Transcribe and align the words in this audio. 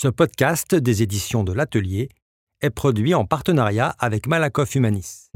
Ce 0.00 0.06
podcast 0.06 0.76
des 0.76 1.02
éditions 1.02 1.42
de 1.42 1.52
l'Atelier 1.52 2.08
est 2.60 2.70
produit 2.70 3.14
en 3.14 3.24
partenariat 3.24 3.96
avec 3.98 4.28
Malakoff 4.28 4.76
Humanis. 4.76 5.32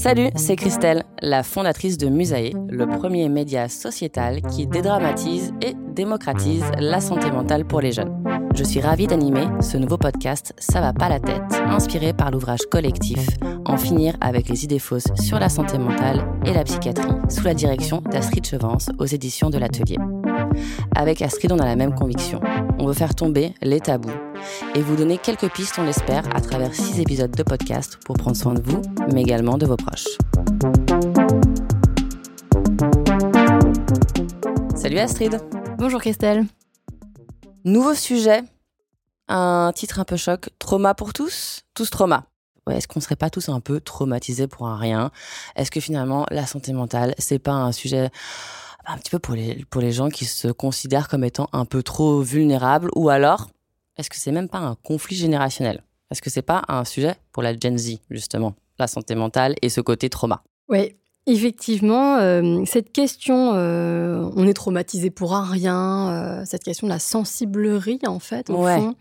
Salut, 0.00 0.30
c'est 0.34 0.56
Christelle, 0.56 1.04
la 1.20 1.42
fondatrice 1.42 1.98
de 1.98 2.08
Musae, 2.08 2.52
le 2.70 2.86
premier 2.86 3.28
média 3.28 3.68
sociétal 3.68 4.40
qui 4.40 4.66
dédramatise 4.66 5.52
et 5.60 5.74
démocratise 5.94 6.64
la 6.78 7.02
santé 7.02 7.30
mentale 7.30 7.66
pour 7.66 7.82
les 7.82 7.92
jeunes. 7.92 8.24
Je 8.54 8.64
suis 8.64 8.80
ravie 8.80 9.06
d'animer 9.06 9.46
ce 9.60 9.76
nouveau 9.76 9.98
podcast 9.98 10.54
Ça 10.56 10.80
va 10.80 10.94
pas 10.94 11.10
la 11.10 11.20
tête, 11.20 11.42
inspiré 11.66 12.14
par 12.14 12.30
l'ouvrage 12.30 12.62
collectif 12.70 13.26
En 13.66 13.76
finir 13.76 14.16
avec 14.22 14.48
les 14.48 14.64
idées 14.64 14.78
fausses 14.78 15.12
sur 15.16 15.38
la 15.38 15.50
santé 15.50 15.76
mentale 15.76 16.26
et 16.46 16.54
la 16.54 16.64
psychiatrie, 16.64 17.12
sous 17.28 17.44
la 17.44 17.52
direction 17.52 18.00
d'Astrid 18.00 18.46
Chevance 18.46 18.88
aux 18.98 19.04
éditions 19.04 19.50
de 19.50 19.58
l'Atelier. 19.58 19.98
Avec 21.00 21.22
Astrid, 21.22 21.50
on 21.50 21.58
a 21.58 21.64
la 21.64 21.76
même 21.76 21.94
conviction. 21.94 22.42
On 22.78 22.86
veut 22.86 22.92
faire 22.92 23.14
tomber 23.14 23.54
les 23.62 23.80
tabous 23.80 24.12
et 24.74 24.82
vous 24.82 24.96
donner 24.96 25.16
quelques 25.16 25.50
pistes, 25.50 25.76
on 25.78 25.84
l'espère, 25.84 26.28
à 26.36 26.42
travers 26.42 26.74
six 26.74 27.00
épisodes 27.00 27.30
de 27.30 27.42
podcast 27.42 27.96
pour 28.04 28.18
prendre 28.18 28.36
soin 28.36 28.52
de 28.52 28.60
vous, 28.60 28.82
mais 29.10 29.22
également 29.22 29.56
de 29.56 29.64
vos 29.64 29.78
proches. 29.78 30.04
Salut 34.76 34.98
Astrid. 34.98 35.40
Bonjour 35.78 36.02
Christelle. 36.02 36.44
Nouveau 37.64 37.94
sujet, 37.94 38.42
un 39.28 39.72
titre 39.74 40.00
un 40.00 40.04
peu 40.04 40.18
choc, 40.18 40.50
trauma 40.58 40.92
pour 40.92 41.14
tous, 41.14 41.62
tous 41.72 41.88
trauma. 41.88 42.26
Est-ce 42.70 42.86
qu'on 42.86 43.00
serait 43.00 43.16
pas 43.16 43.30
tous 43.30 43.48
un 43.48 43.60
peu 43.60 43.80
traumatisés 43.80 44.48
pour 44.48 44.68
un 44.68 44.76
rien? 44.76 45.10
Est-ce 45.56 45.70
que 45.70 45.80
finalement 45.80 46.26
la 46.30 46.44
santé 46.44 46.74
mentale, 46.74 47.14
c'est 47.16 47.38
pas 47.38 47.52
un 47.52 47.72
sujet 47.72 48.10
un 48.86 48.98
petit 48.98 49.10
peu 49.10 49.18
pour 49.18 49.34
les, 49.34 49.64
pour 49.70 49.80
les 49.80 49.92
gens 49.92 50.08
qui 50.08 50.24
se 50.24 50.48
considèrent 50.48 51.08
comme 51.08 51.24
étant 51.24 51.48
un 51.52 51.64
peu 51.64 51.82
trop 51.82 52.20
vulnérables 52.20 52.90
ou 52.94 53.08
alors 53.08 53.48
est-ce 53.96 54.08
que 54.10 54.16
c'est 54.16 54.32
même 54.32 54.48
pas 54.48 54.58
un 54.58 54.76
conflit 54.76 55.16
générationnel? 55.16 55.82
Est-ce 56.10 56.22
que 56.22 56.30
c'est 56.30 56.42
pas 56.42 56.62
un 56.68 56.84
sujet 56.84 57.14
pour 57.32 57.42
la 57.42 57.58
Gen 57.58 57.76
Z 57.76 57.98
justement, 58.10 58.54
la 58.78 58.86
santé 58.86 59.14
mentale 59.14 59.54
et 59.62 59.68
ce 59.68 59.80
côté 59.80 60.08
trauma. 60.08 60.42
Oui, 60.68 60.96
Effectivement, 61.30 62.16
euh, 62.16 62.64
cette 62.66 62.90
question, 62.90 63.52
euh, 63.54 64.28
on 64.34 64.48
est 64.48 64.52
traumatisé 64.52 65.10
pour 65.10 65.36
un 65.36 65.44
rien, 65.44 66.08
euh, 66.10 66.42
cette 66.44 66.64
question 66.64 66.88
de 66.88 66.92
la 66.92 66.98
sensiblerie 66.98 68.00
en 68.04 68.18
fait, 68.18 68.50
au 68.50 68.64
fond, 68.64 68.96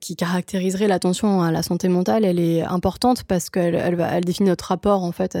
qui 0.00 0.14
caractériserait 0.14 0.86
l'attention 0.86 1.42
à 1.42 1.50
la 1.50 1.64
santé 1.64 1.88
mentale, 1.88 2.24
elle 2.24 2.38
est 2.38 2.62
importante 2.62 3.24
parce 3.24 3.50
qu'elle 3.50 3.74
elle, 3.74 4.06
elle 4.08 4.24
définit 4.24 4.50
notre 4.50 4.66
rapport 4.66 5.02
en 5.02 5.10
fait 5.10 5.36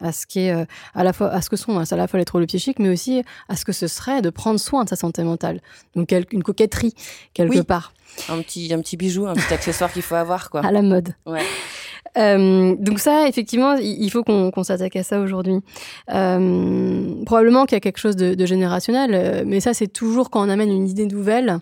à, 0.00 0.12
ce 0.12 0.24
qui 0.24 0.40
est 0.40 0.66
à 0.94 1.02
la 1.02 1.12
fois 1.12 1.30
à 1.30 1.42
ce 1.42 1.50
que 1.50 1.56
sont 1.56 1.78
à 1.78 1.96
la 1.96 2.06
fois 2.06 2.20
les 2.20 2.24
troubles 2.24 2.46
psychiques, 2.46 2.78
mais 2.78 2.88
aussi 2.88 3.24
à 3.48 3.56
ce 3.56 3.64
que 3.64 3.72
ce 3.72 3.88
serait 3.88 4.22
de 4.22 4.30
prendre 4.30 4.60
soin 4.60 4.84
de 4.84 4.88
sa 4.88 4.96
santé 4.96 5.24
mentale. 5.24 5.60
Donc 5.96 6.14
une 6.30 6.44
coquetterie 6.44 6.94
quelque 7.34 7.62
part. 7.62 7.92
Un 8.28 8.40
petit 8.40 8.72
un 8.72 8.80
petit 8.80 8.96
bijou, 8.96 9.26
un 9.26 9.34
petit 9.34 9.52
accessoire 9.52 9.92
qu'il 9.92 10.02
faut 10.02 10.14
avoir 10.14 10.48
quoi. 10.48 10.64
À 10.64 10.70
la 10.70 10.82
mode. 10.82 11.14
Ouais. 11.26 11.42
Euh, 12.18 12.76
donc 12.78 12.98
ça, 12.98 13.26
effectivement, 13.26 13.74
il 13.74 14.10
faut 14.10 14.22
qu'on 14.22 14.62
s'attaque 14.62 14.96
à 14.96 15.02
ça 15.02 15.20
aujourd'hui. 15.20 15.60
Euh, 16.12 17.24
probablement 17.24 17.64
qu'il 17.64 17.76
y 17.76 17.78
a 17.78 17.80
quelque 17.80 17.98
chose 17.98 18.16
de, 18.16 18.34
de 18.34 18.46
générationnel, 18.46 19.10
euh, 19.14 19.44
mais 19.46 19.60
ça, 19.60 19.72
c'est 19.74 19.86
toujours 19.86 20.30
quand 20.30 20.44
on 20.44 20.48
amène 20.48 20.70
une 20.70 20.88
idée 20.88 21.06
nouvelle. 21.06 21.58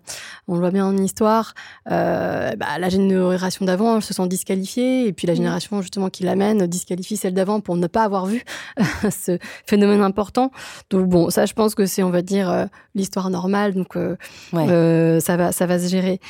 On 0.48 0.54
le 0.54 0.60
voit 0.60 0.70
bien 0.70 0.86
en 0.86 0.96
histoire. 0.96 1.54
Euh, 1.90 2.50
bah, 2.56 2.78
la 2.78 2.88
génération 2.88 3.64
d'avant 3.64 4.00
se 4.00 4.12
sent 4.12 4.26
disqualifiée, 4.26 5.06
et 5.06 5.12
puis 5.12 5.26
la 5.26 5.34
mmh. 5.34 5.36
génération 5.36 5.82
justement 5.82 6.10
qui 6.10 6.24
l'amène 6.24 6.66
disqualifie 6.66 7.16
celle 7.16 7.34
d'avant 7.34 7.60
pour 7.60 7.76
ne 7.76 7.86
pas 7.86 8.02
avoir 8.02 8.26
vu 8.26 8.42
ce 9.10 9.38
phénomène 9.66 10.00
important. 10.00 10.50
Donc 10.90 11.08
bon, 11.08 11.30
ça, 11.30 11.46
je 11.46 11.54
pense 11.54 11.74
que 11.74 11.86
c'est, 11.86 12.02
on 12.02 12.10
va 12.10 12.22
dire, 12.22 12.66
l'histoire 12.94 13.30
normale. 13.30 13.74
Donc 13.74 13.94
ouais. 13.94 15.20
ça 15.20 15.36
va, 15.36 15.52
ça 15.52 15.66
va 15.66 15.78
se 15.78 15.88
gérer. 15.88 16.20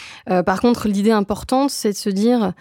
par 0.45 0.61
contre, 0.61 0.89
l'idée 0.89 1.11
importante, 1.11 1.71
c'est 1.71 1.93
de 1.93 1.97
se 1.97 2.11
dire, 2.11 2.53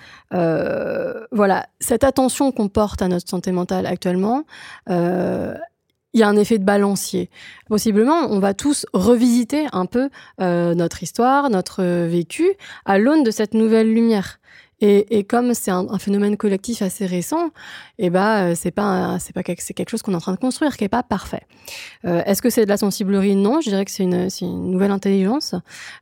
voilà 1.39 1.67
cette 1.79 2.03
attention 2.03 2.51
qu'on 2.51 2.67
porte 2.67 3.01
à 3.01 3.07
notre 3.07 3.29
santé 3.29 3.53
mentale 3.53 3.85
actuellement, 3.85 4.43
euh, 4.89 5.53
il 6.11 6.19
y 6.19 6.23
a 6.23 6.27
un 6.27 6.35
effet 6.35 6.57
de 6.57 6.65
balancier. 6.65 7.29
Possiblement, 7.69 8.27
on 8.29 8.39
va 8.39 8.53
tous 8.53 8.85
revisiter 8.91 9.65
un 9.71 9.85
peu 9.85 10.09
euh, 10.41 10.75
notre 10.75 11.01
histoire, 11.01 11.49
notre 11.49 11.81
vécu, 12.07 12.45
à 12.83 12.97
l'aune 12.97 13.23
de 13.23 13.31
cette 13.31 13.53
nouvelle 13.53 13.93
lumière. 13.93 14.41
Et, 14.81 15.17
et 15.17 15.23
comme 15.23 15.53
c'est 15.53 15.71
un, 15.71 15.87
un, 15.89 15.99
phénomène 15.99 16.37
collectif 16.37 16.81
assez 16.81 17.05
récent, 17.05 17.49
eh 17.97 18.09
bah, 18.09 18.55
c'est 18.55 18.71
pas, 18.71 19.17
c'est 19.19 19.33
pas 19.33 19.41
c'est 19.57 19.73
quelque 19.73 19.89
chose 19.89 20.01
qu'on 20.01 20.13
est 20.13 20.15
en 20.15 20.21
train 20.21 20.33
de 20.33 20.39
construire, 20.39 20.77
qui 20.77 20.83
est 20.83 20.89
pas 20.89 21.03
parfait. 21.03 21.43
Euh, 22.05 22.23
Est-ce 22.25 22.41
que 22.41 22.49
c'est 22.49 22.63
de 22.63 22.69
la 22.69 22.77
sensiblerie? 22.77 23.35
Non, 23.35 23.61
je 23.61 23.69
dirais 23.69 23.85
que 23.85 23.91
c'est 23.91 24.03
une, 24.03 24.29
une, 24.41 24.71
nouvelle 24.71 24.91
intelligence. 24.91 25.55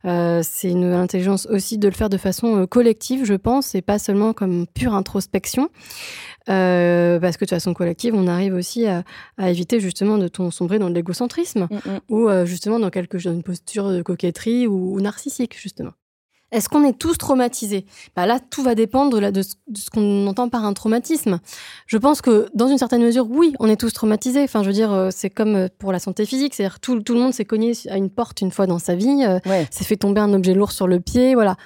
Euh, 0.04 0.42
c'est 0.44 0.70
une 0.70 0.80
nouvelle 0.80 1.00
intelligence 1.00 1.46
aussi 1.46 1.78
de 1.78 1.88
le 1.88 1.94
faire 1.94 2.08
de 2.08 2.18
façon 2.18 2.56
euh, 2.56 2.66
collective, 2.66 3.24
je 3.24 3.34
pense, 3.34 3.74
et 3.74 3.82
pas 3.82 3.98
seulement 3.98 4.32
comme 4.32 4.66
pure 4.66 4.94
introspection. 4.94 5.70
Euh, 6.48 7.20
parce 7.20 7.36
que 7.36 7.44
de 7.44 7.50
façon 7.50 7.74
collective, 7.74 8.14
on 8.14 8.26
arrive 8.26 8.54
aussi 8.54 8.86
à, 8.86 9.02
à 9.36 9.50
éviter 9.50 9.80
justement 9.80 10.16
de 10.16 10.30
sombrer 10.50 10.78
dans 10.78 10.88
l'égocentrisme 10.88 11.66
mm 11.70 11.76
-hmm. 11.76 12.00
ou 12.08 12.28
euh, 12.28 12.46
justement 12.46 12.78
dans 12.80 12.90
quelque 12.90 13.18
dans 13.18 13.32
une 13.32 13.42
posture 13.42 13.90
de 13.90 14.02
coquetterie 14.02 14.66
ou, 14.66 14.94
ou 14.94 15.00
narcissique 15.00 15.54
justement. 15.60 15.92
Est-ce 16.50 16.68
qu'on 16.70 16.82
est 16.84 16.98
tous 16.98 17.18
traumatisés? 17.18 17.84
Bah 18.16 18.24
Là, 18.24 18.38
tout 18.40 18.62
va 18.62 18.74
dépendre 18.74 19.30
de, 19.30 19.42
ce 19.42 19.90
qu'on 19.92 20.26
entend 20.26 20.48
par 20.48 20.64
un 20.64 20.72
traumatisme. 20.72 21.40
Je 21.86 21.98
pense 21.98 22.22
que, 22.22 22.48
dans 22.54 22.68
une 22.68 22.78
certaine 22.78 23.02
mesure, 23.02 23.26
oui, 23.28 23.54
on 23.58 23.68
est 23.68 23.76
tous 23.76 23.92
traumatisés. 23.92 24.44
Enfin, 24.44 24.62
je 24.62 24.68
veux 24.68 24.74
dire, 24.74 24.92
euh, 24.92 25.10
c'est 25.12 25.28
comme 25.28 25.56
euh, 25.56 25.68
pour 25.78 25.92
la 25.92 25.98
santé 25.98 26.24
physique. 26.24 26.54
C'est-à-dire 26.54 26.80
tout, 26.80 27.00
tout 27.00 27.12
le 27.12 27.20
monde 27.20 27.34
s'est 27.34 27.44
cogné 27.44 27.72
à 27.90 27.98
une 27.98 28.08
porte 28.08 28.40
une 28.40 28.50
fois 28.50 28.66
dans 28.66 28.78
sa 28.78 28.94
vie, 28.94 29.24
euh, 29.26 29.38
ouais. 29.44 29.66
s'est 29.70 29.84
fait 29.84 29.96
tomber 29.96 30.22
un 30.22 30.32
objet 30.32 30.54
lourd 30.54 30.72
sur 30.72 30.86
le 30.86 31.00
pied, 31.00 31.34
voilà. 31.34 31.56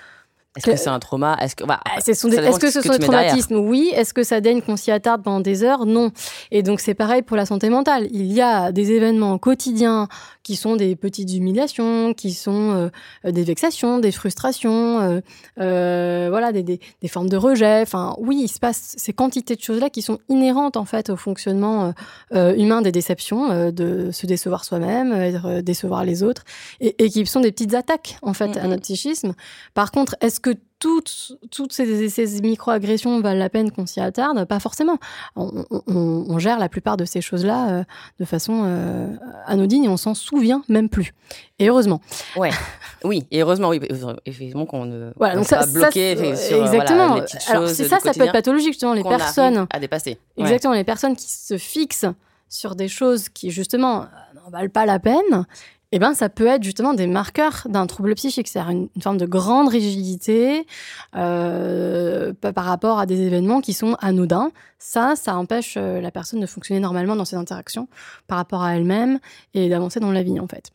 Est-ce 0.56 0.66
que 0.66 0.76
c'est 0.76 0.91
un 0.91 0.99
trauma? 0.99 1.37
Est-ce 1.41 1.56
que, 1.56 1.64
bah, 1.64 1.81
est 1.97 2.00
-ce, 2.00 2.28
des, 2.28 2.37
est 2.37 2.50
-ce 2.50 2.59
que 2.59 2.70
ce 2.70 2.81
que 2.81 2.87
sont 2.87 2.93
des 2.93 2.99
traumatismes 2.99 3.56
Oui. 3.56 3.91
Est-ce 3.94 4.12
que 4.12 4.22
ça 4.22 4.43
daigne 4.43 4.60
qu'on 4.60 4.76
s'y 4.76 4.91
attarde 4.91 5.22
pendant 5.22 5.41
des 5.41 5.64
heures? 5.64 5.87
Non. 5.87 6.10
Et 6.50 6.62
donc 6.62 6.81
c'est 6.81 6.93
pareil 6.93 7.22
pour 7.22 7.38
la 7.38 7.47
santé 7.47 7.70
mentale. 7.70 8.06
Il 8.10 8.31
y 8.31 8.43
a 8.43 8.70
des 8.70 8.93
événements 8.93 9.38
quotidiens 9.38 10.09
qui 10.43 10.57
sont 10.57 10.77
des 10.77 10.97
petites 10.97 11.33
humiliations, 11.33 12.15
qui 12.15 12.33
sont 12.33 12.91
euh, 13.25 13.31
des 13.31 13.45
vexations, 13.45 13.99
des 13.99 14.13
frustrations, 14.13 15.01
euh, 15.01 15.21
euh, 15.61 16.27
voilà, 16.31 16.53
des, 16.53 16.63
des, 16.63 16.81
des, 17.01 17.09
formes 17.09 17.29
de 17.29 17.37
rejet. 17.37 17.81
Enfin, 17.83 18.15
oui, 18.19 18.41
il 18.45 18.49
se 18.49 18.59
passe 18.59 18.95
ces 18.97 19.13
quantités 19.13 19.57
de 19.57 19.61
choses-là 19.63 19.91
qui 19.91 20.03
sont 20.03 20.19
inhérentes 20.29 20.77
en 20.77 20.85
fait 20.85 21.11
au 21.11 21.17
fonctionnement 21.17 21.93
euh, 22.35 22.55
humain 22.57 22.83
des 22.83 22.93
déceptions, 22.93 23.51
euh, 23.51 23.71
de 23.71 24.11
se 24.11 24.27
décevoir 24.27 24.65
soi-même, 24.65 25.13
euh, 25.13 25.63
décevoir 25.63 26.05
les 26.05 26.23
autres, 26.23 26.45
et, 26.81 27.03
et, 27.03 27.09
qui 27.09 27.25
sont 27.27 27.41
des 27.41 27.53
petites 27.53 27.75
attaques 27.75 28.17
en 28.23 28.33
fait 28.35 28.49
mm 28.49 28.53
-hmm. 28.53 28.65
à 28.65 28.69
notre 28.69 28.83
psychisme. 28.83 29.33
Par 29.75 29.91
contre, 29.91 30.17
est-ce 30.21 30.41
que 30.41 30.51
toutes, 30.82 31.38
toutes 31.53 31.72
ces, 31.72 32.09
ces 32.09 32.41
micro-agressions 32.41 33.20
valent 33.20 33.38
la 33.38 33.48
peine 33.48 33.70
qu'on 33.70 33.87
s'y 33.87 34.00
attarde 34.00 34.44
Pas 34.47 34.59
forcément. 34.59 34.98
On, 35.37 35.65
on, 35.70 36.26
on, 36.28 36.38
gère 36.41 36.59
la 36.59 36.69
plupart 36.69 36.97
de 36.97 37.04
ces 37.04 37.20
choses-là 37.20 37.70
euh, 37.70 37.84
de 38.19 38.25
façon 38.25 38.62
euh, 38.65 39.15
anodine 39.47 39.84
et 39.84 39.88
on 39.88 39.97
s'en 39.97 40.15
souvient 40.15 40.65
même 40.69 40.88
plus. 40.88 41.15
Et 41.60 41.69
heureusement. 41.69 42.00
Ouais. 42.37 42.50
Oui, 43.04 43.26
et 43.32 43.43
heureusement, 43.43 43.70
oui, 43.70 43.81
effectivement 44.26 44.65
qu'on 44.65 44.84
ne 44.84 45.10
voilà, 45.16 45.34
donc 45.34 45.44
ça, 45.44 45.66
bloquer 45.66 46.15
ça, 46.15 46.37
sur 46.37 46.62
exactement. 46.62 47.09
Voilà, 47.09 47.14
les 47.16 47.22
petites 47.22 47.41
choses 47.41 47.50
Alors 47.50 47.69
c'est 47.69 47.88
ça, 47.88 47.99
ça 47.99 48.12
peut 48.12 48.22
être 48.22 48.32
pathologique 48.32 48.75
justement 48.75 48.94
les 48.94 49.03
personnes 49.03 49.66
à 49.70 49.81
dépasser. 49.81 50.19
Exactement, 50.37 50.75
les 50.75 50.84
personnes 50.84 51.16
qui 51.16 51.28
se 51.28 51.59
fixent 51.59 52.06
sur 52.49 52.76
des 52.76 52.87
choses 52.87 53.28
qui 53.28 53.50
justement 53.50 54.06
n'en 54.37 54.50
valent 54.53 54.70
pas 54.70 54.87
la 54.87 55.00
peine 55.00 55.47
eh 55.95 55.99
ben, 55.99 56.15
ça 56.15 56.31
peut 56.31 56.47
être 56.47 56.63
justement 56.63 56.95
des 56.95 57.07
marqueurs 57.07 57.67
d'un 57.69 57.87
trouble 57.87 58.15
psychique, 58.15 58.49
c'est-à-dire 58.49 58.71
une, 58.71 59.03
forme 59.03 59.19
de 59.19 59.27
grande 59.27 59.69
rigidité 59.69 60.67
euh, 61.15 62.33
par 62.33 62.65
rapport 62.65 62.99
à 62.99 63.05
des 63.05 63.21
événements 63.21 63.61
qui 63.61 63.75
sont 63.75 63.97
anodins. 64.01 64.51
Ça, 64.79 65.15
ça 65.17 65.37
empêche 65.37 65.75
euh, 65.77 66.01
la 66.01 66.11
personne 66.11 66.41
de 66.41 66.47
fonctionner 66.47 66.81
normalement 66.81 67.15
dans 67.15 67.27
ses 67.27 67.37
interactions 67.37 67.89
par 68.27 68.39
rapport 68.39 68.62
à 68.62 68.75
elle-même 68.75 69.21
et 69.53 69.69
d'avancer 69.69 70.00
dans 70.00 70.12
la 70.12 70.23
vie, 70.23 70.41
en 70.41 70.49
fait. 70.49 70.71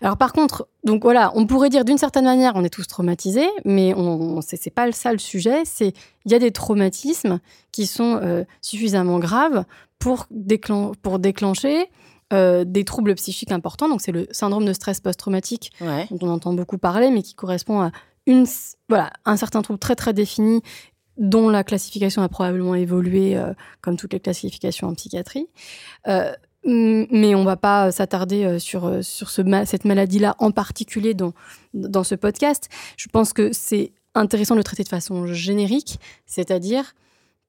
Alors 0.00 0.16
par 0.16 0.32
contre, 0.32 0.68
donc 0.84 1.02
voilà, 1.02 1.32
on 1.34 1.46
pourrait 1.46 1.68
dire 1.68 1.84
d'une 1.84 1.98
certaine 1.98 2.24
manière, 2.24 2.52
on 2.54 2.64
est 2.64 2.72
tous 2.72 2.86
traumatisés, 2.86 3.48
mais 3.64 3.94
on, 3.94 4.38
on 4.38 4.40
c'est 4.40 4.70
pas 4.70 4.90
ça 4.92 5.12
le 5.12 5.18
sujet. 5.18 5.62
C'est 5.64 5.92
il 6.24 6.32
y 6.32 6.34
a 6.34 6.38
des 6.38 6.50
traumatismes 6.50 7.40
qui 7.72 7.86
sont 7.86 8.18
euh, 8.22 8.44
suffisamment 8.60 9.18
graves 9.18 9.64
pour 9.98 10.26
déclencher 10.30 11.88
euh, 12.32 12.64
des 12.64 12.84
troubles 12.84 13.14
psychiques 13.14 13.52
importants. 13.52 13.88
Donc, 13.88 14.00
c'est 14.00 14.12
le 14.12 14.26
syndrome 14.30 14.64
de 14.64 14.72
stress 14.72 15.00
post-traumatique 15.00 15.72
ouais. 15.80 16.06
dont 16.10 16.26
on 16.26 16.30
entend 16.30 16.52
beaucoup 16.52 16.78
parler, 16.78 17.10
mais 17.10 17.22
qui 17.22 17.34
correspond 17.34 17.80
à 17.80 17.92
une, 18.26 18.46
voilà, 18.88 19.10
un 19.24 19.36
certain 19.36 19.62
trouble 19.62 19.78
très, 19.78 19.96
très 19.96 20.12
défini 20.12 20.62
dont 21.18 21.50
la 21.50 21.62
classification 21.62 22.22
a 22.22 22.28
probablement 22.28 22.74
évolué 22.74 23.36
euh, 23.36 23.52
comme 23.80 23.96
toutes 23.96 24.12
les 24.12 24.20
classifications 24.20 24.88
en 24.88 24.94
psychiatrie. 24.94 25.48
Euh, 26.08 26.32
mais 26.64 27.34
on 27.34 27.42
va 27.42 27.56
pas 27.56 27.90
s'attarder 27.90 28.60
sur, 28.60 29.04
sur 29.04 29.30
ce, 29.30 29.42
cette 29.66 29.84
maladie-là 29.84 30.36
en 30.38 30.52
particulier 30.52 31.12
dans, 31.12 31.32
dans 31.74 32.04
ce 32.04 32.14
podcast. 32.14 32.68
Je 32.96 33.08
pense 33.08 33.32
que 33.32 33.52
c'est 33.52 33.90
intéressant 34.14 34.54
de 34.54 34.60
le 34.60 34.64
traiter 34.64 34.84
de 34.84 34.88
façon 34.88 35.26
générique, 35.26 35.98
c'est-à-dire 36.24 36.94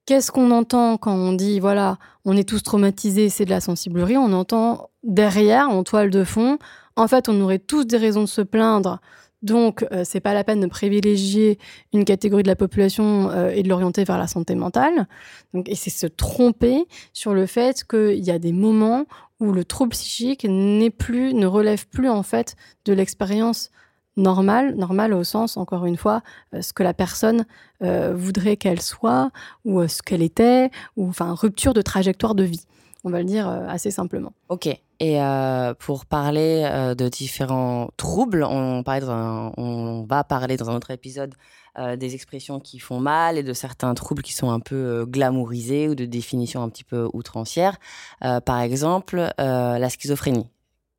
qu'est-ce 0.05 0.31
qu'on 0.31 0.51
entend 0.51 0.97
quand 0.97 1.15
on 1.15 1.33
dit, 1.33 1.59
voilà, 1.59 1.97
on 2.25 2.35
est 2.37 2.47
tous 2.47 2.63
traumatisés, 2.63 3.29
c'est 3.29 3.45
de 3.45 3.49
la 3.49 3.61
sensiblerie 3.61 4.17
On 4.17 4.33
entend 4.33 4.89
derrière, 5.03 5.69
en 5.69 5.83
toile 5.83 6.09
de 6.09 6.23
fond, 6.23 6.57
en 6.95 7.07
fait, 7.07 7.29
on 7.29 7.39
aurait 7.41 7.59
tous 7.59 7.85
des 7.85 7.97
raisons 7.97 8.21
de 8.21 8.27
se 8.27 8.41
plaindre. 8.41 8.99
Donc, 9.41 9.85
euh, 9.91 10.03
c'est 10.05 10.21
pas 10.21 10.33
la 10.33 10.45
peine 10.45 10.61
de 10.61 10.67
privilégier 10.67 11.59
une 11.91 12.05
catégorie 12.05 12.43
de 12.43 12.47
la 12.47 12.55
population 12.55 13.29
euh, 13.29 13.49
et 13.49 13.61
de 13.61 13.67
l'orienter 13.67 14.05
vers 14.05 14.17
la 14.17 14.27
santé 14.27 14.55
mentale. 14.55 15.05
Donc, 15.53 15.67
et 15.67 15.75
c'est 15.75 15.89
se 15.89 16.07
tromper 16.07 16.85
sur 17.11 17.33
le 17.33 17.45
fait 17.45 17.83
qu'il 17.83 18.23
y 18.23 18.31
a 18.31 18.39
des 18.39 18.53
moments 18.53 19.05
où 19.41 19.51
le 19.51 19.65
trouble 19.65 19.91
psychique 19.91 20.45
n'est 20.47 20.89
plus, 20.89 21.33
ne 21.33 21.45
relève 21.45 21.87
plus 21.87 22.09
en 22.09 22.23
fait 22.23 22.55
de 22.85 22.93
l'expérience 22.93 23.69
normale, 24.17 24.75
normale 24.75 25.13
au 25.13 25.23
sens, 25.23 25.57
encore 25.57 25.85
une 25.85 25.97
fois, 25.97 26.21
euh, 26.53 26.61
ce 26.61 26.73
que 26.73 26.83
la 26.83 26.93
personne 26.93 27.45
voudrait 27.81 28.55
qu'elle 28.55 28.79
soit 28.79 29.29
ou 29.65 29.85
ce 29.89 30.01
qu'elle 30.01 30.21
était, 30.21 30.71
ou 30.95 31.09
enfin 31.09 31.33
rupture 31.33 31.73
de 31.73 31.81
trajectoire 31.81 32.33
de 32.33 32.43
vie. 32.43 32.65
On 33.03 33.09
va 33.09 33.19
le 33.19 33.25
dire 33.25 33.45
assez 33.45 33.91
simplement. 33.91 34.31
Ok. 34.47 34.69
Et 35.03 35.21
euh, 35.21 35.73
pour 35.73 36.05
parler 36.05 36.63
euh, 36.65 36.95
de 36.95 37.09
différents 37.09 37.89
troubles, 37.97 38.45
on, 38.45 38.85
on, 38.87 40.05
va 40.07 40.23
parler 40.23 40.55
dans 40.55 40.69
un 40.69 40.75
autre 40.77 40.91
épisode 40.91 41.35
euh, 41.77 41.97
des 41.97 42.15
expressions 42.15 42.61
qui 42.61 42.79
font 42.79 43.01
mal 43.01 43.37
et 43.37 43.43
de 43.43 43.51
certains 43.51 43.93
troubles 43.95 44.21
qui 44.21 44.31
sont 44.31 44.49
un 44.49 44.61
peu 44.61 45.05
glamourisés 45.05 45.89
ou 45.89 45.95
de 45.95 46.05
définitions 46.05 46.63
un 46.63 46.69
petit 46.69 46.85
peu 46.85 47.09
outrancières. 47.11 47.79
par 48.21 48.61
exemple, 48.61 49.33
la 49.37 49.89
schizophrénie. 49.89 50.47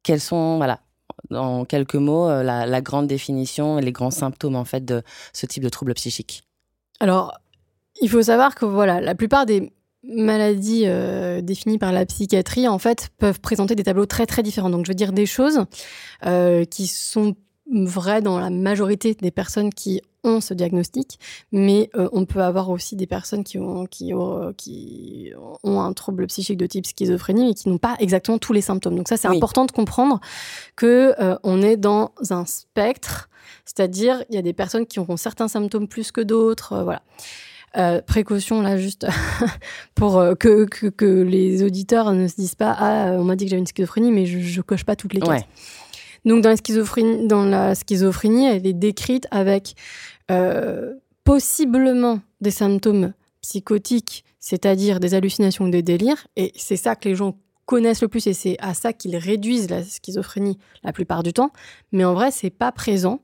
Quels 0.02 0.20
sont, 0.20 0.58
voilà, 0.58 0.80
en 1.30 1.64
quelques 1.64 1.94
mots, 1.94 2.28
la, 2.28 2.66
la, 2.66 2.80
grande 2.80 3.06
définition 3.06 3.78
et 3.78 3.82
les 3.82 3.92
grands 3.92 4.10
symptômes 4.10 4.56
en 4.56 4.64
fait 4.64 4.84
de 4.84 5.02
ce 5.32 5.46
type 5.46 5.62
de 5.62 5.68
trouble 5.68 5.94
psychique 5.94 6.44
Alors, 7.00 7.32
il 8.00 8.08
faut 8.08 8.22
savoir 8.22 8.54
que 8.54 8.64
voilà, 8.64 9.00
la 9.00 9.14
plupart 9.14 9.46
des 9.46 9.72
maladies 10.06 10.84
euh, 10.86 11.40
définies 11.40 11.78
par 11.78 11.92
la 11.92 12.04
psychiatrie, 12.06 12.68
en 12.68 12.78
fait, 12.78 13.08
peuvent 13.18 13.40
présenter 13.40 13.74
des 13.74 13.84
tableaux 13.84 14.06
très 14.06 14.26
très 14.26 14.42
différents. 14.42 14.70
Donc, 14.70 14.84
je 14.84 14.90
veux 14.90 14.96
dire 14.96 15.12
des 15.12 15.26
choses 15.26 15.64
euh, 16.26 16.64
qui 16.64 16.86
sont 16.86 17.34
vraies 17.70 18.22
dans 18.22 18.38
la 18.38 18.50
majorité 18.50 19.14
des 19.14 19.30
personnes 19.30 19.72
qui 19.72 20.02
ont 20.22 20.40
ce 20.40 20.54
diagnostic, 20.54 21.18
mais 21.52 21.90
euh, 21.94 22.08
on 22.12 22.24
peut 22.24 22.42
avoir 22.42 22.70
aussi 22.70 22.96
des 22.96 23.06
personnes 23.06 23.44
qui 23.44 23.58
ont, 23.58 23.86
qui, 23.86 24.12
qui 24.56 25.32
ont 25.62 25.80
un 25.80 25.92
trouble 25.92 26.26
psychique 26.26 26.56
de 26.56 26.66
type 26.66 26.86
schizophrénie 26.86 27.50
et 27.50 27.54
qui 27.54 27.68
n'ont 27.68 27.78
pas 27.78 27.96
exactement 27.98 28.38
tous 28.38 28.52
les 28.52 28.62
symptômes. 28.62 28.96
Donc 28.96 29.08
ça, 29.08 29.16
c'est 29.16 29.28
important 29.28 29.66
de 29.66 29.72
comprendre 29.72 30.20
que 30.76 31.14
on 31.42 31.62
est 31.62 31.76
dans 31.76 32.12
un 32.30 32.46
spectre, 32.46 33.28
c'est-à-dire 33.64 34.24
il 34.30 34.34
y 34.34 34.38
a 34.38 34.42
des 34.42 34.54
personnes 34.54 34.86
qui 34.86 34.98
auront 34.98 35.16
certains 35.16 35.48
symptômes 35.48 35.88
plus 35.88 36.10
que 36.10 36.20
d'autres, 36.20 36.82
voilà. 36.82 37.02
Euh, 37.76 38.00
précaution 38.00 38.62
là 38.62 38.76
juste 38.76 39.04
pour 39.96 40.18
euh, 40.18 40.36
que, 40.36 40.64
que, 40.64 41.22
les 41.22 41.64
auditeurs 41.64 42.12
ne 42.12 42.28
se 42.28 42.36
disent 42.36 42.54
pas 42.54 42.70
ah 42.78 43.06
on 43.18 43.24
m'a 43.24 43.34
dit 43.34 43.46
que 43.46 43.50
j'avais 43.50 43.58
une 43.58 43.66
schizophrénie 43.66 44.12
mais 44.12 44.26
je, 44.26 44.38
je 44.38 44.60
coche 44.60 44.84
pas 44.84 44.94
toutes 44.94 45.12
les 45.12 45.20
cases. 45.20 45.42
Donc 46.24 46.42
dans 46.42 46.50
la 46.50 46.56
schizophrénie, 46.56 47.26
dans 47.26 47.44
la 47.44 47.74
schizophrénie, 47.74 48.46
elle 48.46 48.66
est 48.66 48.72
décrite 48.72 49.26
avec 49.30 49.74
euh, 50.30 50.94
possiblement 51.24 52.20
des 52.40 52.50
symptômes 52.50 53.12
psychotiques, 53.42 54.24
c'est-à-dire 54.40 55.00
des 55.00 55.14
hallucinations 55.14 55.66
ou 55.66 55.70
des 55.70 55.82
délires, 55.82 56.26
et 56.36 56.52
c'est 56.56 56.76
ça 56.76 56.96
que 56.96 57.08
les 57.08 57.14
gens 57.14 57.36
connaissent 57.66 58.02
le 58.02 58.08
plus 58.08 58.26
et 58.26 58.34
c'est 58.34 58.56
à 58.60 58.74
ça 58.74 58.92
qu'ils 58.92 59.16
réduisent 59.16 59.70
la 59.70 59.82
schizophrénie 59.82 60.58
la 60.82 60.92
plupart 60.92 61.22
du 61.22 61.32
temps. 61.32 61.50
Mais 61.92 62.04
en 62.04 62.12
vrai, 62.12 62.30
c'est 62.30 62.50
pas 62.50 62.72
présent 62.72 63.20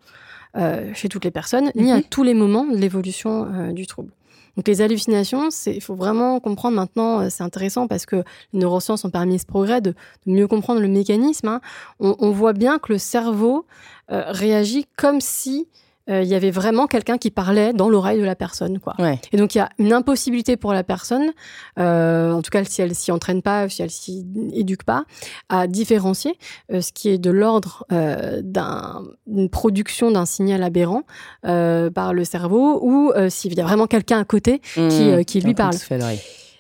chez 0.95 1.09
toutes 1.09 1.25
les 1.25 1.31
personnes, 1.31 1.71
ni 1.77 1.93
à 1.93 1.99
mhm. 1.99 2.03
tous 2.11 2.25
les 2.25 2.35
moments 2.35 2.65
de 2.65 2.77
l'évolution 2.77 3.73
du 3.73 3.87
trouble. 3.87 4.13
Donc 4.57 4.69
les 4.69 4.83
hallucinations, 4.83 5.49
il 5.67 5.81
faut 5.81 5.95
vraiment 5.95 6.41
comprendre 6.41 6.77
maintenant, 6.77 7.21
euh, 7.21 7.29
c'est 7.31 7.43
intéressant 7.43 7.87
parce 7.87 8.07
que 8.07 8.17
les 8.53 8.61
neurosciences 8.61 9.05
ont 9.05 9.11
permis 9.11 9.39
ce 9.39 9.47
progrès 9.47 9.81
de, 9.81 9.95
mieux 10.27 10.47
comprendre 10.47 10.81
le 10.81 10.89
mécanisme. 10.89 11.49
Hein. 11.49 11.61
On, 11.99 12.31
voit 12.31 12.53
bien 12.53 12.79
que 12.79 12.93
le 12.93 12.99
cerveau 12.99 13.67
euh, 14.11 14.25
réagit 14.29 14.87
comme 14.97 15.21
si 15.21 15.69
il 16.11 16.29
y 16.29 16.35
avait 16.35 16.51
vraiment 16.51 16.87
quelqu'un 16.87 17.19
qui 17.19 17.31
parlait 17.31 17.73
dans 17.73 17.89
l'oreille 17.89 18.21
de 18.21 18.25
la 18.25 18.35
personne. 18.35 18.79
Quoi. 18.79 18.95
Et 19.33 19.37
donc 19.37 19.55
il 19.55 19.59
y 19.59 19.61
a 19.61 19.71
une 19.79 19.93
impossibilité 19.93 20.57
pour 20.57 20.73
la 20.73 20.83
personne, 20.83 21.33
euh, 21.79 22.33
en 22.33 22.43
tout 22.43 22.51
cas 22.51 22.65
si 22.65 22.83
elle 22.83 22.95
s'y 22.95 23.13
entraîne 23.13 23.43
pas, 23.43 23.69
si 23.69 23.83
elle 23.83 23.91
s'y 23.91 24.27
éduque 24.53 24.85
pas, 24.85 25.05
à 25.49 25.67
différencier 25.67 26.37
euh, 26.73 26.81
ce 26.81 26.93
qui 26.93 27.09
est 27.09 27.19
de 27.19 27.31
l'ordre 27.31 27.85
d'une 27.91 29.49
production 29.51 30.11
d'un 30.11 30.27
signal 30.27 30.63
aberrant 30.63 31.03
par 31.43 32.13
le 32.13 32.25
cerveau 32.25 32.81
ou 32.83 33.13
s'il 33.29 33.55
y 33.55 33.61
a 33.61 33.65
vraiment 33.65 33.87
quelqu'un 33.87 34.21
à 34.21 34.25
côté 34.25 34.61
qui, 34.75 34.81
mmh. 34.81 35.25
qui 35.25 35.41
lui 35.41 35.55
parle. 35.55 35.75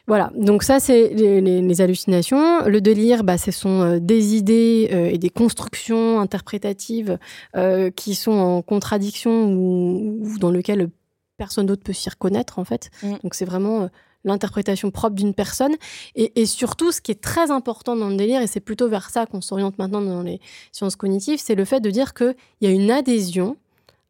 Voilà, 0.06 0.32
donc 0.34 0.62
ça 0.62 0.80
c'est 0.80 1.08
les, 1.08 1.80
hallucinations. 1.80 2.66
Le 2.66 2.80
délire, 2.80 3.24
bah, 3.24 3.38
ce 3.38 3.50
sont 3.50 3.82
euh, 3.82 3.98
des 4.00 4.34
idées 4.34 4.88
euh, 4.92 5.10
et 5.10 5.18
des 5.18 5.30
constructions 5.30 6.20
interprétatives 6.20 7.18
euh, 7.56 7.90
qui 7.90 8.14
sont 8.14 8.32
en 8.32 8.62
contradiction 8.62 9.52
ou, 9.52 10.36
dans 10.38 10.50
lesquelles 10.50 10.88
personne 11.36 11.66
d'autre 11.66 11.82
peut 11.82 11.92
s'y 11.92 12.10
reconnaître 12.10 12.58
en 12.58 12.64
fait. 12.64 12.90
Mm. 13.02 13.14
Donc 13.22 13.34
c'est 13.34 13.44
vraiment 13.44 13.88
l'interprétation 14.24 14.90
propre 14.90 15.16
d'une 15.16 15.34
personne. 15.34 15.74
Et, 16.14 16.44
surtout, 16.44 16.92
ce 16.92 17.00
qui 17.00 17.10
est 17.10 17.22
très 17.22 17.50
important 17.50 17.96
dans 17.96 18.08
le 18.08 18.16
délire, 18.16 18.42
et 18.42 18.46
c'est 18.46 18.60
plutôt 18.60 18.88
vers 18.88 19.08
ça 19.08 19.24
qu'on 19.24 19.40
s'oriente 19.40 19.78
maintenant 19.78 20.02
dans 20.02 20.22
les 20.22 20.40
sciences 20.72 20.96
cognitives, 20.96 21.40
c'est 21.42 21.54
le 21.54 21.64
fait 21.64 21.80
de 21.80 21.90
dire 21.90 22.12
qu'il 22.12 22.34
y 22.60 22.66
a 22.66 22.70
une 22.70 22.90
adhésion 22.90 23.56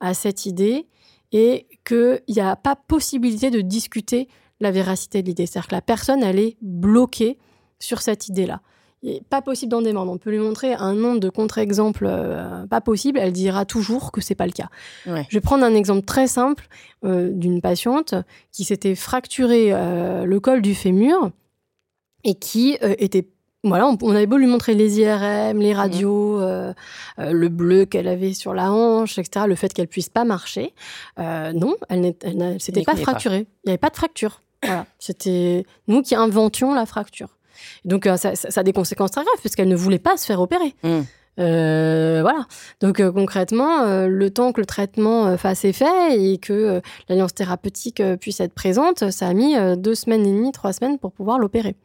à 0.01 0.15
cette 0.15 0.47
idée 0.47 0.89
et 1.33 1.67
qu'il 1.85 2.21
n'y 2.29 2.41
a 2.41 2.57
pas 2.57 2.75
possibilité 2.75 3.51
de 3.51 3.61
discuter 3.61 4.29
la 4.61 4.71
véracité 4.71 5.23
de 5.23 5.29
l'idée. 5.29 5.47
C'est-à-dire 5.47 5.69
que 5.69 5.75
la 5.75 5.83
personne, 5.83 6.23
elle 6.23 6.39
est 6.39 6.57
bloquée 6.61 7.39
sur 7.79 8.03
cette 8.03 8.29
idée-là. 8.29 8.61
Il 9.03 9.15
n'est 9.15 9.23
pas 9.23 9.41
possible 9.41 9.71
d'en 9.71 9.81
démordre. 9.81 10.13
On 10.13 10.19
peut 10.19 10.31
lui 10.31 10.39
montrer 10.39 10.75
un 10.75 10.95
nombre 10.95 11.21
de 11.21 11.31
contre-exemples 11.31 12.07
euh, 12.07 12.67
pas 12.67 12.83
possible. 12.83 13.19
Elle 13.19 13.33
dira 13.33 13.65
toujours 13.65 14.13
que 14.13 14.21
c'est 14.21 14.35
pas 14.35 14.47
le 14.47 14.53
cas. 14.53 14.69
Je 15.07 15.13
vais 15.33 15.41
prendre 15.41 15.65
un 15.65 15.75
exemple 15.75 16.05
très 16.05 16.27
simple 16.27 16.69
euh, 17.05 17.31
d'une 17.33 17.63
patiente 17.63 18.15
qui 18.53 18.65
s'était 18.65 18.95
fracturé 18.95 19.69
euh, 19.73 20.27
le 20.27 20.41
col 20.41 20.61
du 20.61 20.75
fémur 20.75 21.31
et 22.25 22.35
qui 22.35 22.77
était 22.83 23.27
voilà, 23.63 23.87
on, 23.87 24.11
avait 24.11 24.27
beau 24.27 24.39
lui 24.39 24.47
montrer 24.47 24.73
les 24.73 25.01
IRM, 25.01 25.59
les 25.59 25.75
radios, 25.75 26.41
le 26.41 27.49
bleu 27.49 27.85
qu'elle 27.85 28.09
avait 28.09 28.33
sur 28.33 28.55
la 28.55 28.73
hanche, 28.73 29.19
etc., 29.19 29.45
le 29.47 29.55
fait 29.55 29.73
qu'elle 29.75 29.89
puisse 29.89 30.09
pas 30.09 30.25
marcher. 30.25 30.73
non, 31.19 31.77
elle 31.91 32.15
ne 32.35 32.59
s'était 32.59 32.83
pas 32.83 32.97
fracturée. 32.97 33.47
Il 33.65 33.67
n'y 33.67 33.73
avait 33.73 33.79
pas 33.79 33.91
de 33.91 33.97
fracture. 33.97 34.41
Voilà, 34.63 34.87
c'était 34.99 35.65
nous 35.89 36.03
qui 36.03 36.15
inventions 36.15 36.75
la 36.75 36.87
fracture. 36.87 37.29
Donc 37.85 38.07
euh, 38.07 38.17
ça, 38.17 38.33
a 38.55 38.63
des 38.63 38.73
conséquences 38.73 39.11
très 39.11 39.23
graves 39.23 39.41
puisqu'elle 39.41 39.69
ne 39.69 39.77
voulait 39.77 39.99
pas 39.99 40.17
se 40.17 40.27
faire 40.27 40.41
opérer. 40.41 40.75
Mm. 40.83 41.01
Euh, 41.39 42.19
voilà. 42.23 42.47
Donc 42.81 43.01
euh, 43.01 43.11
concrètement, 43.11 44.07
le 44.07 44.31
temps 44.31 44.53
que 44.53 44.61
le 44.61 44.67
traitement 44.67 45.37
fasse 45.37 45.65
effet 45.65 45.87
et 46.11 46.39
que 46.39 46.81
l'alliance 47.09 47.35
thérapeutique 47.35 48.03
puisse 48.21 48.41
être 48.41 48.53
présente, 48.53 49.11
ça 49.11 49.29
a 49.29 49.35
mis 49.35 49.55
deux 49.77 49.95
semaines 49.95 50.27
et 50.27 50.33
demie, 50.33 50.53
trois 50.53 50.73
semaines 50.73 50.99
pour 50.99 51.13
pouvoir 51.13 51.39
l'opérer. 51.39 51.77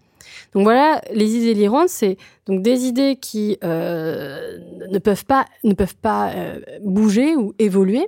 Donc 0.54 0.64
voilà, 0.64 1.02
les 1.14 1.36
idées 1.36 1.54
délirantes, 1.54 1.90
c'est 1.90 2.18
donc 2.48 2.62
des 2.62 2.86
idées 2.86 3.18
qui 3.22 3.58
ne 3.62 4.98
peuvent 5.00 5.26
pas, 5.26 5.46
ne 5.64 5.74
peuvent 5.74 5.96
pas 5.96 6.34
bouger 6.82 7.36
ou 7.36 7.54
évoluer 7.60 8.08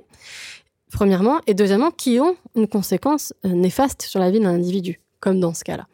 premièrement, 0.92 1.40
et 1.46 1.54
deuxièmement, 1.54 1.90
qui 1.90 2.20
ont 2.20 2.36
une 2.54 2.68
conséquence 2.68 3.32
euh, 3.44 3.50
néfaste 3.50 4.02
sur 4.02 4.20
la 4.20 4.30
vie 4.30 4.40
d'un 4.40 4.54
individu, 4.54 5.00
comme 5.20 5.40
dans 5.40 5.54
ce 5.54 5.64
cas-là. 5.64 5.86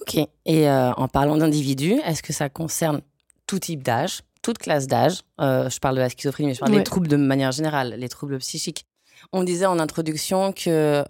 Ok, 0.00 0.16
et 0.16 0.68
euh, 0.68 0.92
en 0.92 1.08
parlant 1.08 1.36
d'individus, 1.36 2.00
est-ce 2.04 2.22
que 2.22 2.32
ça 2.32 2.48
concerne 2.48 3.00
tout 3.46 3.58
type 3.58 3.82
d'âge, 3.82 4.22
toute 4.42 4.58
classe 4.58 4.86
d'âge? 4.86 5.22
Euh, 5.40 5.70
Je 5.70 5.78
parle 5.78 5.94
de 5.94 6.00
la 6.00 6.08
schizophrénie, 6.08 6.48
mais 6.48 6.54
je 6.54 6.60
parle 6.60 6.72
des 6.72 6.82
troubles 6.82 7.08
de 7.08 7.16
manière 7.16 7.52
générale, 7.52 7.94
les 7.98 8.08
troubles 8.08 8.38
psychiques. 8.38 8.84
On 9.32 9.44
disait 9.44 9.66
en 9.66 9.78
introduction 9.78 10.52
que 10.52 11.04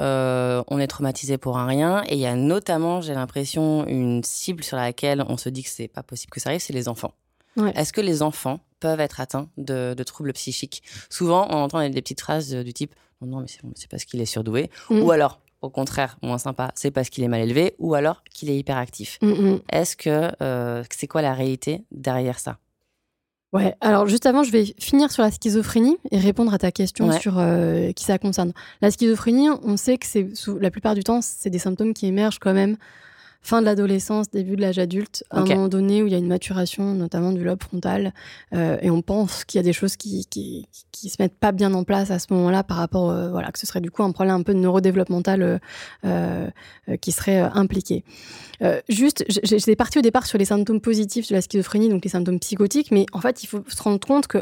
on 0.69 0.79
est 0.79 0.87
traumatisé 0.87 1.39
pour 1.39 1.57
un 1.57 1.67
rien, 1.67 2.03
et 2.09 2.15
il 2.15 2.21
y 2.21 2.27
a 2.27 2.37
notamment, 2.37 3.01
j'ai 3.01 3.15
l'impression, 3.15 3.87
une 3.87 4.23
cible 4.23 4.63
sur 4.63 4.77
laquelle 4.77 5.25
on 5.29 5.39
se 5.39 5.49
dit 5.49 5.63
que 5.63 5.71
c'est 5.71 5.89
pas 5.89 6.03
possible 6.03 6.31
que 6.31 6.41
ça 6.41 6.51
arrive, 6.51 6.61
c'est 6.61 6.75
les 6.75 6.89
enfants. 6.89 7.15
Est-ce 7.75 7.93
que 7.95 8.03
les 8.03 8.23
enfants 8.23 8.61
peuvent 8.83 9.01
être 9.01 9.21
atteints 9.21 9.49
de, 9.57 9.95
de, 9.97 10.03
troubles 10.03 10.33
psychiques 10.35 10.83
Souvent, 11.09 11.47
on 11.51 11.63
entend 11.63 11.89
des 11.89 12.03
petites 12.03 12.21
phrases 12.21 12.53
du 12.53 12.73
type 12.75 12.95
non, 13.27 13.41
mais 13.41 13.47
c'est 13.75 13.91
parce 13.91 14.05
qu'il 14.05 14.21
est 14.21 14.27
surdoué. 14.27 14.71
Mm. 14.91 15.03
Ou 15.03 15.11
alors, 15.11 15.41
au 15.61 15.71
contraire, 15.71 16.19
moins 16.23 16.39
sympa, 16.39 16.73
c'est 16.75 16.91
parce 16.91 17.09
qu'il 17.09 17.25
est 17.25 17.29
mal 17.29 17.41
élevé. 17.41 17.75
Ou 17.79 17.95
alors 17.95 18.23
qu'il 18.25 18.51
est 18.51 18.59
hyperactif. 18.59 19.19
Mm, 19.23 19.29
mm. 19.29 19.61
Est-ce 19.71 19.97
que 19.97 20.31
euh, 20.43 20.83
c'est 20.91 21.07
quoi 21.07 21.23
la 21.23 21.35
réalité 21.35 21.85
derrière 21.91 22.39
ça? 22.39 22.59
Ouais, 23.53 23.75
alors 23.83 24.07
juste 24.07 24.25
avant, 24.25 24.43
je 24.45 24.51
vais 24.51 24.65
finir 24.79 25.11
sur 25.13 25.23
la 25.23 25.31
schizophrénie 25.31 25.99
et 26.11 26.19
répondre 26.19 26.55
à 26.55 26.59
ta 26.59 26.73
question 26.73 27.13
sur 27.13 27.39
euh, 27.39 27.93
qui 27.93 28.05
ça 28.05 28.19
concerne. 28.19 28.55
La 28.81 28.91
schizophrénie, 28.91 29.51
on 29.51 29.77
sait 29.77 29.99
que 29.99 30.07
c'est 30.07 30.27
la 30.59 30.71
plupart 30.71 30.95
du 30.95 31.05
temps, 31.05 31.21
c'est 31.21 31.51
des 31.51 31.59
symptômes 31.59 31.93
qui 31.93 32.07
émergent 32.07 32.39
quand 32.39 32.55
même 32.55 32.79
fin 33.43 33.61
de 33.61 33.67
l'adolescence, 33.67 34.31
début 34.31 34.55
de 34.55 34.61
l'âge 34.61 34.79
adulte, 34.79 35.25
à 35.31 35.41
un 35.41 35.45
moment 35.45 35.69
donné 35.69 36.03
où 36.03 36.07
il 36.07 36.13
y 36.13 36.15
a 36.15 36.19
une 36.19 36.29
maturation, 36.29 36.95
notamment 36.95 37.33
du 37.33 37.43
lobe 37.43 37.63
frontal, 37.63 38.15
euh, 38.55 38.79
et 38.81 38.91
on 38.91 39.03
pense 39.03 39.45
qu'il 39.45 39.59
y 39.59 39.61
a 39.61 39.65
des 39.65 39.73
choses 39.73 39.97
qui, 39.97 40.27
qui, 40.31 40.69
qui, 40.93 41.11
se 41.11 41.21
mettent 41.21 41.37
pas 41.37 41.51
bien 41.51 41.75
en 41.75 41.83
place 41.83 42.13
à 42.13 42.21
ce 42.21 42.33
moment-là 42.33 42.63
par 42.63 42.77
rapport, 42.77 43.11
euh, 43.11 43.31
voilà, 43.31 43.51
que 43.51 43.59
ce 43.59 43.67
serait 43.67 43.81
du 43.81 43.91
coup 43.91 44.05
un 44.05 44.13
problème 44.13 44.37
un 44.37 44.43
peu 44.43 44.53
neurodéveloppemental 44.53 45.43
euh, 45.43 45.59
euh 46.07 46.49
qui 47.01 47.13
serait 47.13 47.41
impliqué. 47.41 48.05
juste, 48.89 49.25
j'étais 49.29 49.77
partie 49.77 49.99
au 49.99 50.03
départ 50.03 50.27
sur 50.27 50.39
les 50.39 50.45
symptômes 50.45 50.81
positifs 50.81 51.29
de 51.29 51.35
la 51.35 51.41
schizophrénie, 51.41 51.89
donc 51.89 52.05
les 52.05 52.11
symptômes 52.11 52.39
psychotiques, 52.39 52.91
mais 52.91 53.07
en 53.13 53.21
fait, 53.21 53.43
il 53.43 53.47
faut 53.47 53.65
se 53.67 53.83
rendre 53.83 54.01
compte 54.07 54.27
que 54.27 54.39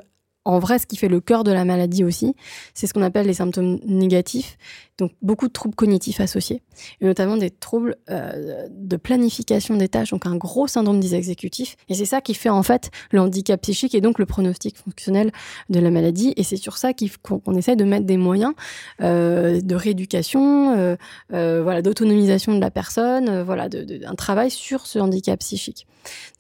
en 0.47 0.59
vrai, 0.59 0.78
ce 0.78 0.87
qui 0.87 0.97
fait 0.97 1.09
le 1.09 1.20
cœur 1.20 1.44
de 1.44 1.52
la 1.52 1.66
maladie 1.66 2.02
aussi, 2.02 2.35
c'est 2.73 2.87
ce 2.87 2.94
qu'on 2.94 3.02
appelle 3.02 3.26
les 3.26 3.35
symptômes 3.35 3.78
négatifs, 3.85 4.56
donc 4.97 5.12
beaucoup 5.20 5.49
de 5.49 5.52
troubles 5.52 5.75
cognitifs 5.75 6.18
associés, 6.18 6.62
et 7.00 7.04
notamment 7.04 7.37
des 7.37 7.50
troubles 7.50 7.97
euh, 8.09 8.66
de 8.70 8.97
planification 8.97 9.76
des 9.76 9.88
tâches, 9.88 10.11
donc 10.11 10.25
un 10.25 10.37
gros 10.37 10.66
syndrome 10.66 10.99
dysexécutif. 10.99 11.76
Et 11.90 11.94
c'est 11.94 12.06
ça 12.06 12.23
qui 12.23 12.32
fait 12.32 12.49
en 12.49 12.62
fait 12.62 12.90
le 13.11 13.20
handicap 13.20 13.61
psychique 13.61 13.94
et 13.94 14.00
donc 14.00 14.18
le 14.18 14.25
pronostic 14.25 14.78
fonctionnel 14.78 15.30
de 15.68 15.78
la 15.78 15.90
maladie. 15.90 16.32
Et 16.37 16.42
c'est 16.42 16.56
sur 16.56 16.78
ça 16.78 16.92
qu'on 17.23 17.54
essaie 17.54 17.76
de 17.76 17.85
mettre 17.85 18.06
des 18.06 18.16
moyens 18.16 18.54
euh, 19.02 19.61
de 19.61 19.75
rééducation, 19.75 20.97
euh, 21.32 21.62
voilà, 21.62 21.82
d'autonomisation 21.82 22.54
de 22.54 22.61
la 22.61 22.70
personne, 22.70 23.42
voilà, 23.42 23.68
un 24.06 24.14
travail 24.14 24.50
sur 24.50 24.87
ce 24.87 24.99
handicap 24.99 25.38
psychique. 25.40 25.87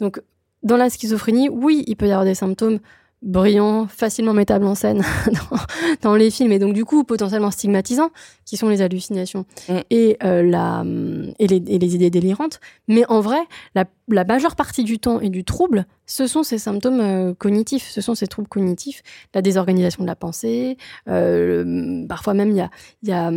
Donc 0.00 0.22
dans 0.62 0.76
la 0.76 0.88
schizophrénie, 0.88 1.48
oui, 1.50 1.84
il 1.86 1.96
peut 1.96 2.06
y 2.06 2.12
avoir 2.12 2.24
des 2.24 2.34
symptômes 2.34 2.80
brillant, 3.22 3.86
facilement 3.86 4.32
mettable 4.32 4.64
en 4.64 4.74
scène 4.74 5.04
dans, 6.02 6.14
les 6.14 6.30
films 6.30 6.52
et 6.52 6.58
donc 6.58 6.72
du 6.72 6.84
coup 6.84 7.04
potentiellement 7.04 7.50
stigmatisant, 7.50 8.10
qui 8.46 8.56
sont 8.56 8.68
les 8.68 8.82
hallucinations 8.82 9.44
mm. 9.68 9.78
et, 9.90 10.16
euh, 10.24 10.42
la, 10.42 10.84
et 11.38 11.46
les, 11.46 11.56
et, 11.56 11.78
les, 11.78 11.94
idées 11.94 12.10
délirantes. 12.10 12.60
Mais 12.88 13.04
en 13.08 13.20
vrai, 13.20 13.40
la, 13.74 13.84
la, 14.10 14.24
majeure 14.24 14.56
partie 14.56 14.84
du 14.84 14.98
temps 14.98 15.20
et 15.20 15.28
du 15.28 15.44
trouble, 15.44 15.86
ce 16.06 16.26
sont 16.26 16.42
ces 16.42 16.58
symptômes 16.58 17.00
euh, 17.00 17.34
cognitifs, 17.34 17.88
ce 17.88 18.00
sont 18.00 18.14
ces 18.14 18.26
troubles 18.26 18.48
cognitifs, 18.48 19.02
la 19.34 19.42
désorganisation 19.42 20.02
de 20.02 20.08
la 20.08 20.16
pensée, 20.16 20.76
euh, 21.08 22.06
parfois 22.08 22.34
même 22.34 22.50
il 22.50 22.56
y 22.56 22.60
a, 22.60 22.70
y 23.02 23.12
a 23.12 23.32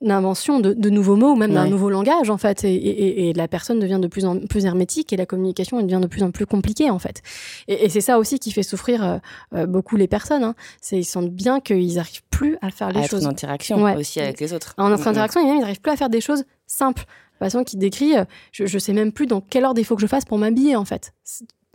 l'invention 0.00 0.60
de, 0.60 0.72
de, 0.72 0.90
nouveaux 0.90 1.16
mots 1.16 1.32
ou 1.32 1.36
même 1.36 1.52
d'un 1.52 1.68
nouveau 1.68 1.90
langage 1.90 2.30
en 2.30 2.38
fait, 2.38 2.64
et, 2.64 2.74
et, 2.74 3.28
et, 3.28 3.32
la 3.32 3.48
personne 3.48 3.78
devient 3.78 3.98
de 4.00 4.08
plus 4.08 4.24
en 4.24 4.38
plus 4.38 4.64
hermétique 4.64 5.12
et 5.12 5.16
la 5.16 5.26
communication 5.26 5.80
devient 5.82 6.00
de 6.02 6.08
plus 6.08 6.22
en 6.22 6.30
plus 6.30 6.46
compliquée 6.46 6.90
en 6.90 6.98
fait. 6.98 7.22
Et, 7.68 7.88
c'est 7.88 8.00
ça 8.00 8.18
aussi 8.18 8.38
qui 8.38 8.50
fait 8.50 8.62
souffrir 8.62 9.20
euh, 9.54 9.66
beaucoup 9.66 9.96
les 9.96 10.08
personnes. 10.08 10.44
Hein. 10.44 10.54
C'est 10.80 10.98
ils 10.98 11.04
sentent 11.04 11.30
bien 11.30 11.60
qu'ils 11.60 11.94
n'arrivent 11.94 12.22
plus 12.30 12.58
à 12.60 12.70
faire 12.70 12.92
les 12.92 13.00
à 13.00 13.06
choses. 13.06 13.26
en 13.26 13.30
interaction 13.30 13.82
aussi 13.96 14.20
avec 14.20 14.40
les 14.40 14.52
autres. 14.52 14.74
En 14.78 14.92
interaction, 14.92 15.40
ils 15.40 15.60
n'arrivent 15.60 15.80
plus 15.80 15.92
à 15.92 15.96
faire 15.96 16.10
des 16.10 16.20
choses 16.20 16.44
simples. 16.66 17.04
Façon 17.38 17.64
qui 17.64 17.76
décrit, 17.76 18.16
euh, 18.16 18.24
je, 18.52 18.66
je 18.66 18.78
sais 18.78 18.92
même 18.92 19.12
plus 19.12 19.26
dans 19.26 19.40
quelle 19.40 19.64
ordre 19.64 19.80
il 19.80 19.84
faut 19.84 19.96
que 19.96 20.02
je 20.02 20.06
fasse 20.06 20.24
pour 20.24 20.38
m'habiller 20.38 20.76
en 20.76 20.84
fait. 20.84 21.12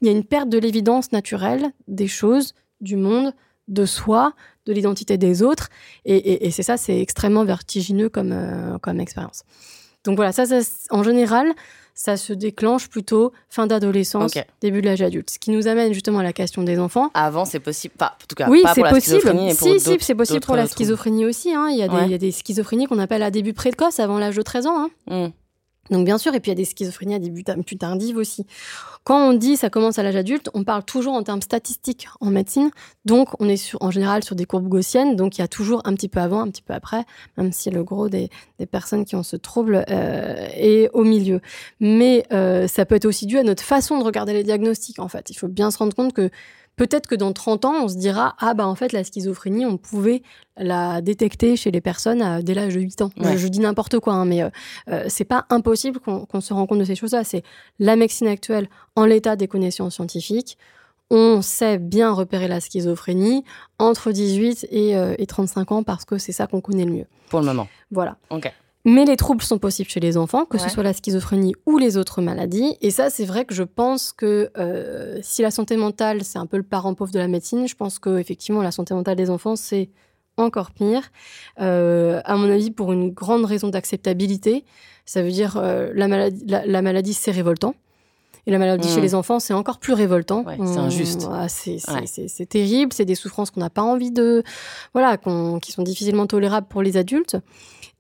Il 0.02 0.08
y 0.08 0.10
a 0.10 0.14
une 0.14 0.24
perte 0.24 0.50
de 0.50 0.58
l'évidence 0.58 1.12
naturelle 1.12 1.72
des 1.88 2.08
choses, 2.08 2.54
du 2.82 2.96
monde, 2.96 3.34
de 3.70 3.86
soi, 3.86 4.34
de 4.66 4.74
l'identité 4.74 5.18
des 5.18 5.42
autres. 5.42 5.70
Et, 6.04 6.46
et, 6.46 6.52
c'est 6.52 6.64
ça, 6.64 6.76
c'est 6.76 7.00
extrêmement 7.00 7.46
vertigineux 7.46 8.10
comme, 8.10 8.78
comme 8.82 9.00
expérience. 9.00 9.44
Donc 10.04 10.18
voilà, 10.18 10.34
ça, 10.34 10.46
ça 10.46 10.60
en 10.90 11.04
général, 11.04 11.54
ça 11.94 12.18
se 12.18 12.34
déclenche 12.34 12.90
plutôt 12.90 13.32
fin 13.50 13.68
d'adolescence, 13.68 14.34
début 14.62 14.82
de 14.82 14.88
l'âge 14.88 15.02
adulte. 15.02 15.30
Ce 15.30 15.40
qui 15.40 15.52
nous 15.52 15.68
amène 15.68 15.94
justement 15.94 16.20
à 16.20 16.24
la 16.24 16.34
question 16.34 16.64
des 16.64 16.80
enfants. 16.80 17.12
Avant, 17.14 17.46
c'est 17.46 17.60
possible. 17.60 17.94
Pas, 17.98 18.18
en 18.22 18.26
tout 18.28 18.36
cas, 18.36 18.50
oui, 18.50 18.64
c'est 18.74 18.82
possible. 18.82 19.32
si, 19.52 19.80
si, 19.80 19.98
c'est 20.00 20.16
possible 20.16 20.42
pour 20.42 20.56
la 20.56 20.68
schizophrénie 20.68 21.26
aussi. 21.26 21.54
Hein. 21.54 21.70
Il, 21.70 21.78
y 21.78 21.84
a 21.84 21.88
des, 21.88 22.06
il, 22.06 22.12
y 22.12 22.16
a 22.16 22.18
des, 22.18 22.32
schizophrénies 22.32 22.88
qu'on 22.88 23.00
appelle 23.00 23.24
à 23.24 23.32
début 23.32 23.54
précoce, 23.54 24.00
avant 24.00 24.18
l'âge 24.18 24.36
de 24.36 24.42
13 24.42 24.68
ans. 24.68 24.90
Hein. 25.08 25.28
Hmm. 25.28 25.32
Donc 25.90 26.06
bien 26.06 26.18
sûr, 26.18 26.34
et 26.34 26.40
puis 26.40 26.50
il 26.50 26.54
y 26.54 26.58
a 26.58 26.64
des 26.64 26.66
schizophrénies 26.66 27.16
à 27.16 27.20
début 27.20 27.44
plus 27.66 27.78
tardives 27.78 28.16
aussi. 28.16 28.46
Quand 29.04 29.30
on 29.30 29.34
dit 29.34 29.58
ça 29.58 29.70
commence 29.70 30.00
à 30.00 30.04
l'âge 30.04 30.16
adulte, 30.16 30.50
on 30.54 30.64
parle 30.64 30.86
toujours 30.86 31.14
en 31.14 31.24
termes 31.24 31.42
statistiques 31.42 32.08
en 32.22 32.30
médecine. 32.30 32.72
Donc 33.04 33.30
on 33.40 33.50
est 33.50 33.76
en 33.82 33.92
général 33.92 34.24
sur 34.24 34.36
des 34.36 34.46
courbes 34.46 34.70
gaussiennes, 34.70 35.18
donc 35.18 35.38
il 35.38 35.42
y 35.42 35.44
a 35.44 35.50
toujours 35.50 35.82
un 35.84 35.94
petit 35.94 36.08
peu 36.08 36.22
avant, 36.22 36.40
un 36.40 36.50
petit 36.50 36.62
peu 36.62 36.74
après, 36.74 37.04
même 37.38 37.52
si 37.52 37.70
le 37.70 37.84
gros 37.84 38.08
des, 38.08 38.30
des 38.60 38.66
personnes 38.66 39.04
qui 39.04 39.18
ont 39.18 39.24
ce 39.24 39.36
trouble 39.36 39.84
euh, 39.90 40.48
est 40.56 40.90
au 40.94 41.04
milieu. 41.04 41.42
Mais 41.82 42.26
euh, 42.32 42.68
ça 42.68 42.86
peut 42.86 42.96
être 42.96 43.06
aussi 43.06 43.26
dû 43.26 43.38
à 43.38 43.44
notre 43.44 43.64
façon 43.64 44.00
de 44.00 44.06
regarder 44.06 44.32
les 44.32 44.44
diagnostics 44.44 45.00
en 45.00 45.10
fait. 45.10 45.30
Il 45.32 45.36
faut 45.36 45.50
bien 45.50 45.70
se 45.70 45.78
rendre 45.80 45.94
compte 45.94 46.14
que 46.14 46.30
Peut-être 46.76 47.08
que 47.08 47.16
dans 47.16 47.34
30 47.34 47.66
ans, 47.66 47.84
on 47.84 47.88
se 47.88 47.96
dira 47.96 48.36
ah 48.40 48.54
bah 48.54 48.68
en 48.68 48.76
fait 48.76 48.94
la 48.94 49.04
schizophrénie, 49.04 49.66
on 49.66 49.78
pouvait 49.78 50.24
la 50.58 51.02
détecter 51.02 51.56
chez 51.56 51.72
les 51.72 51.82
personnes 51.82 52.42
dès 52.42 52.54
l'âge 52.54 52.74
de 52.74 52.80
8 52.80 53.02
ans. 53.04 53.10
Je, 53.18 53.48
dis 53.48 53.60
n'importe 53.60 54.00
quoi, 54.00 54.14
hein, 54.14 54.26
mais 54.26 54.44
euh, 54.44 54.50
euh, 54.90 55.06
c'est 55.08 55.26
pas 55.26 55.46
impossible 55.50 56.00
qu'on 56.00 56.42
se 56.42 56.54
rende 56.54 56.68
compte 56.68 56.80
de 56.80 56.84
ces 56.84 56.96
choses-là. 56.96 57.24
C'est 57.24 57.44
la 57.80 57.96
médecine 57.96 58.28
actuelle 58.28 58.70
en 58.96 59.06
l'état 59.06 59.36
des 59.36 59.48
connaissances 59.48 59.96
scientifiques. 59.96 60.58
On 61.10 61.44
sait 61.44 61.78
bien 61.78 62.12
repérer 62.12 62.48
la 62.48 62.60
schizophrénie 62.60 63.44
entre 63.78 64.12
18 64.12 64.68
et, 64.72 64.96
euh, 64.96 65.14
et 65.20 65.28
35 65.28 65.72
ans 65.72 65.84
parce 65.84 66.06
que 66.06 66.18
c'est 66.18 66.32
ça 66.32 66.48
qu'on 66.48 66.62
connaît 66.62 66.86
le 66.86 66.92
mieux. 66.92 67.06
Pour 67.30 67.40
le 67.40 67.46
moment. 67.46 67.68
Voilà. 67.92 68.18
Ok. 68.32 68.52
Mais 68.86 69.06
les 69.06 69.16
troubles 69.16 69.42
sont 69.42 69.60
possibles 69.60 69.90
chez 69.90 70.02
les 70.02 70.18
enfants, 70.18 70.44
que 70.46 70.58
ce 70.58 70.68
soit 70.68 70.84
la 70.84 70.92
schizophrénie 70.92 71.56
ou 71.66 71.78
les 71.78 71.96
autres 71.96 72.22
maladies. 72.22 72.76
Et 72.82 72.92
ça, 72.92 73.10
c'est 73.10 73.24
vrai 73.24 73.46
que 73.46 73.54
je 73.54 73.64
pense 73.64 74.12
que 74.12 74.52
euh, 74.58 75.20
si 75.22 75.42
la 75.42 75.52
santé 75.52 75.78
mentale, 75.78 76.26
c'est 76.26 76.38
un 76.38 76.46
peu 76.46 76.58
le 76.58 76.64
parent 76.64 76.94
pauvre 76.94 77.12
de 77.12 77.20
la 77.20 77.30
médecine, 77.30 77.66
je 77.66 77.76
pense 77.76 77.98
que 77.98 78.18
effectivement 78.18 78.62
la 78.62 78.72
santé 78.72 78.94
mentale 78.94 79.16
des 79.16 79.30
enfants, 79.30 79.56
c'est 79.56 79.90
encore 80.38 80.72
pire. 80.72 81.12
Euh, 81.60 82.22
à 82.26 82.36
mon 82.36 82.50
avis, 82.50 82.72
pour 82.72 82.92
une 82.92 83.12
grande 83.12 83.46
raison 83.46 83.70
d'acceptabilité. 83.70 84.66
Ça 85.06 85.22
veut 85.22 85.32
dire 85.32 85.58
euh, 85.58 85.92
la 85.94 86.08
maladie, 86.08 86.46
la, 86.46 86.82
maladie 86.82 87.14
c'est 87.14 87.32
révoltant. 87.32 87.76
Et 88.46 88.52
la 88.52 88.58
maladie 88.58 88.90
chez 88.90 89.00
mmh. 89.00 89.04
les 89.04 89.16
enfants, 89.16 89.40
c'est 89.40 89.54
encore 89.54 89.80
plus 89.80 89.94
révoltant. 89.94 90.44
c'est 90.48 90.78
injuste. 90.78 91.28
c'est 91.48 92.50
terrible. 92.50 92.92
C'est 92.94 93.06
des 93.06 93.16
souffrances 93.16 93.52
qu'on 93.52 93.62
n'a 93.62 93.70
pas 93.70 93.84
envie 93.84 94.12
de, 94.12 94.44
voilà, 94.94 95.18
qui 95.62 95.72
sont 95.72 95.84
difficilement 95.84 96.28
tolérables 96.28 96.68
pour 96.68 96.82
les 96.82 96.98
adultes. 96.98 97.38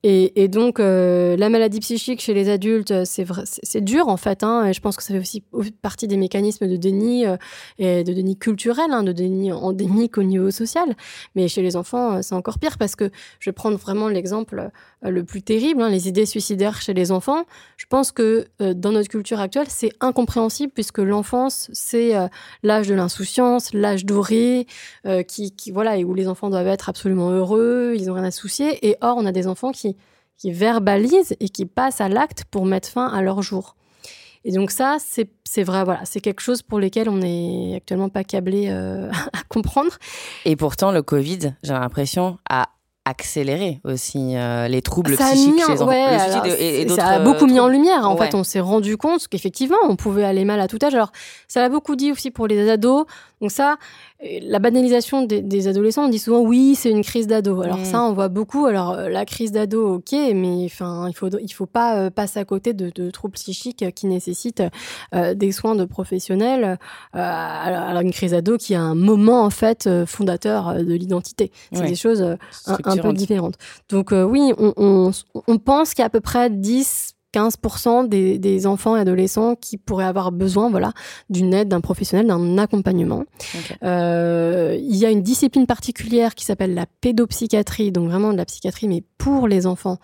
Et, 0.05 0.43
et 0.43 0.49
donc, 0.49 0.81
euh, 0.81 1.37
la 1.37 1.47
maladie 1.47 1.79
psychique 1.79 2.19
chez 2.19 2.33
les 2.33 2.49
adultes, 2.49 2.93
c'est 3.05 3.81
dur 3.81 4.09
en 4.09 4.17
fait. 4.17 4.43
Hein, 4.43 4.65
et 4.65 4.73
je 4.73 4.81
pense 4.81 4.97
que 4.97 5.03
ça 5.03 5.13
fait 5.13 5.19
aussi 5.19 5.43
partie 5.81 6.09
des 6.09 6.17
mécanismes 6.17 6.67
de 6.67 6.75
déni 6.75 7.25
euh, 7.25 7.37
et 7.79 8.03
de 8.03 8.11
déni 8.11 8.37
culturel, 8.37 8.91
hein, 8.91 9.03
de 9.03 9.13
déni 9.13 9.53
endémique 9.53 10.17
au 10.17 10.23
niveau 10.23 10.51
social. 10.51 10.93
Mais 11.35 11.47
chez 11.47 11.61
les 11.61 11.77
enfants, 11.77 12.15
euh, 12.15 12.19
c'est 12.21 12.35
encore 12.35 12.59
pire 12.59 12.77
parce 12.77 12.97
que 12.97 13.09
je 13.39 13.49
vais 13.49 13.53
prendre 13.53 13.77
vraiment 13.77 14.09
l'exemple 14.09 14.71
le 15.01 15.23
plus 15.23 15.41
terrible, 15.41 15.81
hein, 15.81 15.89
les 15.89 16.09
idées 16.09 16.25
suicidaires 16.25 16.81
chez 16.81 16.93
les 16.93 17.13
enfants. 17.13 17.45
Je 17.77 17.85
pense 17.85 18.11
que 18.11 18.45
dans 18.59 18.91
notre 18.91 19.09
culture 19.09 19.39
actuelle, 19.39 19.67
c'est 19.69 19.91
incompréhensible 20.01 20.32
puisque 20.73 20.99
l'enfance, 20.99 21.69
c'est 21.73 22.13
l'âge 22.63 22.87
de 22.87 22.93
l'insouciance, 22.93 23.73
l'âge 23.73 24.05
doré, 24.05 24.67
qui, 25.27 25.51
qui 25.55 25.71
voilà, 25.71 25.97
et 25.97 26.03
où 26.03 26.13
les 26.13 26.27
enfants 26.27 26.49
doivent 26.49 26.67
être 26.67 26.89
absolument 26.89 27.31
heureux, 27.31 27.93
ils 27.97 28.09
ont 28.09 28.13
rien 28.13 28.23
à 28.23 28.31
soucier. 28.31 28.87
Et 28.87 28.97
or, 29.01 29.15
on 29.17 29.25
a 29.25 29.31
des 29.31 29.47
enfants 29.47 29.71
qui 29.71 29.95
qui 30.37 30.51
verbalisent 30.51 31.35
et 31.39 31.47
qui 31.47 31.65
passent 31.65 32.01
à 32.01 32.09
l'acte 32.09 32.43
pour 32.51 32.65
mettre 32.65 32.89
fin 32.89 33.07
à 33.07 33.21
leur 33.21 33.41
jour. 33.41 33.75
Et 34.45 34.51
donc 34.51 34.71
ça, 34.71 34.97
c'est 34.99 35.63
vrai, 35.63 35.85
voilà, 35.85 36.03
c'est 36.03 36.19
quelque 36.19 36.41
chose 36.41 36.61
pour 36.61 36.79
lequel 36.79 37.07
on 37.07 37.15
n'est 37.15 37.75
actuellement 37.77 38.09
pas 38.09 38.25
câblé 38.25 38.67
euh, 38.67 39.09
à 39.33 39.43
comprendre. 39.47 39.97
Et 40.43 40.57
pourtant, 40.57 40.91
le 40.91 41.01
Covid, 41.01 41.53
j'ai 41.63 41.71
l'impression, 41.71 42.39
a 42.49 42.67
accéléré 43.05 43.81
aussi 43.83 44.35
euh, 44.35 44.67
les 44.67 44.81
troubles 44.81 45.17
psychiques 45.17 45.65
chez 45.65 45.73
les 45.73 45.81
enfants. 45.81 46.43
et, 46.45 46.87
ça 46.87 47.07
a 47.07 47.19
beaucoup 47.19 47.45
mis 47.45 47.59
en 47.59 47.67
lumière. 47.67 48.09
En 48.09 48.15
fait, 48.15 48.33
on 48.33 48.43
s'est 48.43 48.59
rendu 48.59 48.97
compte 48.97 49.27
qu'effectivement, 49.27 49.77
on 49.83 49.95
pouvait 49.95 50.23
aller 50.23 50.45
mal 50.45 50.59
à 50.61 50.67
tout 50.67 50.79
âge. 50.81 50.95
Alors, 50.95 51.11
ça 51.47 51.61
l'a 51.61 51.69
beaucoup 51.69 51.95
dit 51.95 52.11
aussi 52.11 52.31
pour 52.31 52.47
les 52.47 52.69
ados. 52.69 53.05
Donc 53.43 53.51
ça, 53.51 53.75
la 54.41 54.59
banalisation 54.59 55.25
des, 55.25 55.67
adolescents, 55.67 56.05
on 56.05 56.07
dit 56.07 56.17
souvent 56.17 56.39
oui, 56.39 56.75
c'est 56.75 56.89
une 56.89 57.03
crise 57.03 57.27
d'ado. 57.27 57.61
Alors 57.61 57.79
mm. 57.79 57.83
ça, 57.83 58.01
on 58.01 58.13
voit 58.13 58.29
beaucoup. 58.29 58.67
Alors 58.67 58.91
euh, 58.91 59.09
la 59.09 59.25
crise 59.25 59.51
d'ado, 59.51 59.95
ok, 59.95 60.13
mais 60.33 60.63
enfin, 60.63 61.09
il 61.09 61.13
faut 61.13 61.27
il 61.41 61.51
faut 61.51 61.65
pas 61.65 61.97
euh, 61.97 62.09
passer 62.09 62.39
à 62.39 62.45
côté 62.45 62.71
de, 62.73 63.11
troubles 63.11 63.33
psychiques 63.33 63.83
qui 63.93 64.07
nécessitent 64.07 64.63
euh, 65.13 65.33
des 65.33 65.51
soins 65.51 65.75
de 65.75 65.83
professionnels. 65.83 66.77
alors 67.11 68.01
une 68.01 68.13
crise 68.13 68.31
d'ado 68.31 68.55
qui 68.57 68.75
a 68.75 68.81
un 68.81 68.95
moment 68.95 69.43
en 69.43 69.49
fait 69.49 69.89
fondateur 70.05 70.75
de 70.75 70.93
l'identité. 70.93 71.51
C'est 71.73 71.85
des 71.85 71.95
choses 71.95 72.21
un, 72.65 72.77
peu 72.95 73.11
différentes. 73.11 73.55
Donc 73.89 74.11
oui, 74.13 74.53
on, 74.57 74.73
on, 74.77 75.11
on 75.47 75.57
pense 75.57 75.93
qu'il 75.93 76.01
y 76.01 76.03
a 76.03 76.07
à 76.07 76.09
peu 76.09 76.21
près 76.21 76.49
10 76.49 77.12
15% 77.33 78.07
des, 78.07 78.37
des, 78.37 78.67
enfants 78.67 78.95
et 78.95 78.99
adolescents 78.99 79.55
qui 79.55 79.77
pourraient 79.77 80.05
avoir 80.05 80.31
besoin 80.31 80.69
voilà, 80.69 80.93
d'une 81.29 81.53
aide, 81.53 81.67
d'un 81.67 81.81
professionnel, 81.81 82.27
d'un 82.27 82.57
accompagnement. 82.57 83.25
Euh, 83.83 84.77
il 84.79 84.95
y 84.95 85.05
a 85.05 85.09
une 85.09 85.21
discipline 85.21 85.65
particulière 85.65 86.35
qui 86.35 86.45
s'appelle 86.45 86.73
la 86.73 86.85
pédopsychiatrie, 87.01 87.91
donc 87.91 88.09
vraiment 88.09 88.31
de 88.31 88.37
la 88.37 88.45
psychiatrie, 88.45 88.87
mais 88.87 89.03
pour 89.17 89.47
les 89.47 89.65
enfants, 89.65 89.97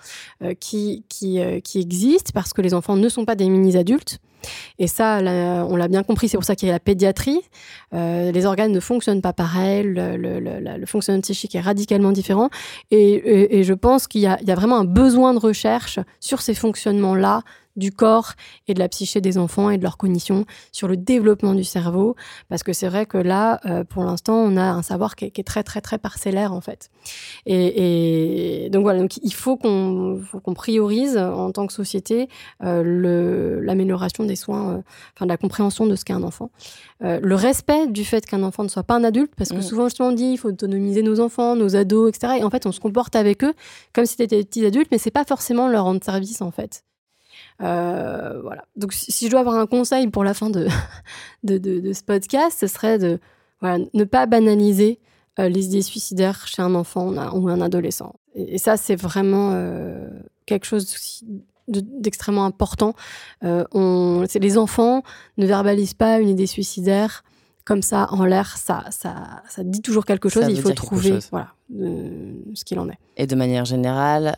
euh, 0.44 0.54
qui, 0.60 1.04
qui, 1.10 1.40
euh, 1.40 1.60
qui 1.60 1.80
existe 1.80 2.32
parce 2.32 2.54
que 2.54 2.62
les 2.62 2.74
enfants 2.74 2.96
ne 2.96 3.10
sont 3.10 3.26
pas 3.26 3.36
des 3.36 3.48
mini-adultes. 3.48 4.20
Et 4.78 4.88
ça, 4.88 5.20
on 5.68 5.76
l'a 5.76 5.88
bien 5.88 6.04
compris, 6.04 6.30
c'est 6.30 6.38
pour 6.38 6.44
ça 6.44 6.56
qu'il 6.56 6.68
y 6.68 6.72
a 6.72 6.74
la 6.74 6.80
pédiatrie. 6.80 7.42
Euh, 7.94 8.32
les 8.32 8.46
organes 8.46 8.72
ne 8.72 8.80
fonctionnent 8.80 9.22
pas 9.22 9.34
pareil, 9.34 9.84
le, 9.86 10.86
fonctionnement 10.86 11.22
psychique 11.22 11.56
est 11.56 11.62
radicalement 11.62 12.12
différent. 12.12 12.50
Et, 12.92 13.64
je 13.64 13.74
pense 13.74 14.08
qu'il 14.08 14.22
y, 14.22 14.28
a 14.28 14.56
vraiment 14.56 14.78
un 14.78 14.86
besoin 14.86 15.34
de 15.34 15.40
recherche 15.40 16.00
sur 16.20 16.42
ces 16.42 16.54
fonctionnements-là 16.54 17.42
du 17.76 17.92
corps 17.92 18.34
et 18.68 18.74
de 18.74 18.80
la 18.80 18.90
psyché 18.90 19.22
des 19.22 19.38
enfants 19.38 19.70
et 19.70 19.78
de 19.78 19.84
leur 19.84 19.98
cognition, 19.98 20.46
sur 20.72 20.88
le 20.88 20.98
développement 20.98 21.54
du 21.54 21.64
cerveau, 21.64 22.16
parce 22.50 22.64
que 22.64 22.74
c'est 22.74 22.88
vrai 22.88 23.06
que 23.06 23.18
là, 23.18 23.60
euh, 23.66 23.84
pour 23.84 24.04
l'instant, 24.04 24.36
on 24.36 24.58
a 24.58 24.64
un 24.64 24.82
savoir 24.82 25.16
qui 25.16 25.26
est, 25.26 25.44
très 25.44 25.64
très 25.64 25.82
très 25.82 25.98
parcellaire 25.98 26.54
en 26.54 26.62
fait. 26.62 26.90
Et, 27.46 28.70
donc 28.72 28.84
voilà, 28.84 29.00
donc 29.00 29.18
il 29.18 29.34
faut 29.34 29.58
qu'on 29.58 30.22
priorise 30.54 31.18
en 31.18 31.52
tant 31.52 31.66
que 31.68 31.74
société 31.74 32.28
euh, 32.64 33.60
l'amélioration 33.62 34.24
des 34.26 34.36
soins, 34.36 34.74
euh, 34.74 34.82
enfin 35.16 35.26
de 35.26 35.30
la 35.30 35.38
compréhension 35.38 35.86
de 35.86 35.96
ce 35.96 36.06
qu'est 36.06 36.14
un 36.14 36.24
enfant, 36.24 36.52
euh, 37.04 37.20
le 37.22 37.36
respect 37.36 37.88
du 37.88 38.04
fait 38.04 38.26
qu'un 38.26 38.44
enfant 38.44 38.64
ne 38.64 38.70
soit 38.70 38.84
pas 38.84 38.96
un 38.96 39.04
adulte, 39.04 39.34
parce 39.36 39.52
que 39.52 39.58
mm. 39.58 39.62
souvent 39.62 39.86
justement 39.86 40.10
on 40.10 40.14
dit 40.14 40.32
il 40.32 40.38
faut 40.38 40.50
autonomiser 40.50 41.02
nos 41.02 41.20
enfants, 41.20 41.56
nos 41.56 41.76
ados, 41.76 42.10
etc. 42.10 42.34
Et 42.40 42.44
en 42.44 42.50
fait, 42.50 42.66
on 42.66 42.72
se 42.72 42.80
comporte 42.80 43.16
avec 43.16 43.44
eux 43.44 43.54
comme 43.94 44.06
si 44.06 44.16
c'était 44.18 44.38
des 44.38 44.44
petits 44.44 44.66
adultes, 44.66 44.90
mais 44.92 44.98
c'est 44.98 45.12
pas 45.12 45.26
forcément 45.26 45.68
leur 45.68 45.86
rendre 45.86 46.04
service 46.04 46.42
en 46.42 46.52
fait. 46.52 46.84
Euh, 47.62 48.40
voilà. 48.42 48.66
Donc, 48.76 48.94
si 48.94 49.26
je 49.26 49.32
dois 49.32 49.42
avoir 49.42 49.56
un 49.56 49.68
conseil 49.68 50.08
pour 50.08 50.24
la 50.24 50.34
fin 50.34 50.50
de, 50.50 50.68
de, 51.44 51.94
ce 51.94 52.04
podcast, 52.04 52.58
ce 52.60 52.68
serait 52.68 53.00
de 53.00 53.20
voilà, 53.62 53.84
ne 53.94 54.04
pas 54.04 54.26
banaliser 54.26 55.00
euh, 55.40 55.50
les 55.50 55.66
idées 55.66 55.82
suicidaires 55.82 56.48
chez 56.48 56.62
un 56.62 56.76
enfant 56.76 57.14
ou 57.34 57.50
un 57.50 57.62
adolescent. 57.62 58.16
Et, 58.36 58.58
ça, 58.58 58.78
c'est 58.78 58.96
vraiment 58.96 59.52
euh, 59.54 60.08
quelque 60.46 60.66
chose 60.66 61.24
d'extrêmement 61.68 62.46
important. 62.46 62.94
on, 63.42 64.26
les 64.34 64.58
enfants 64.58 65.04
ne 65.38 65.46
verbalisent 65.46 65.94
pas 65.94 66.20
une 66.20 66.30
idée 66.30 66.48
suicidaire 66.48 67.24
comme 67.66 67.84
ça 67.84 68.08
en 68.10 68.26
l'air, 68.26 68.58
ça, 68.58 68.86
ça, 68.90 69.44
ça 69.48 69.64
dit 69.64 69.84
toujours 69.84 70.04
quelque 70.04 70.28
chose. 70.28 70.46
il 70.50 70.60
faut 70.60 70.72
trouver 70.72 71.20
voilà, 71.30 71.50
ce 71.70 72.64
qu'il 72.64 72.80
en 72.80 72.90
est. 72.90 72.98
Et 73.16 73.28
de 73.28 73.36
manière 73.36 73.66
générale, 73.66 74.36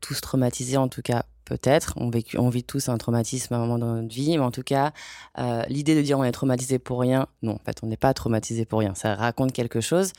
tous 0.00 0.20
traumatisés, 0.20 0.76
en 0.76 0.88
tout 0.88 1.02
cas 1.02 1.24
Peut-être, 1.44 1.94
on, 1.96 2.10
on, 2.38 2.48
vit 2.48 2.64
tous 2.64 2.88
un 2.88 2.96
traumatisme 2.96 3.52
à 3.52 3.58
un 3.58 3.60
moment 3.60 3.78
dans 3.78 3.94
notre 3.94 4.14
vie, 4.14 4.36
mais 4.38 4.44
en 4.44 4.50
tout 4.50 4.62
cas, 4.62 4.92
euh, 5.38 5.62
l'idée 5.68 5.94
de 5.94 6.00
dire 6.00 6.18
on 6.18 6.24
est 6.24 6.32
traumatisé 6.32 6.78
pour 6.78 7.00
rien, 7.00 7.26
non, 7.42 7.52
en 7.52 7.60
fait, 7.64 7.78
on 7.82 7.86
n'est 7.86 7.98
pas 7.98 8.14
traumatisé 8.14 8.64
pour 8.64 8.78
rien, 8.78 8.94
ça 8.94 9.14
raconte 9.14 9.52
quelque 9.52 9.80
chose. 9.80 10.12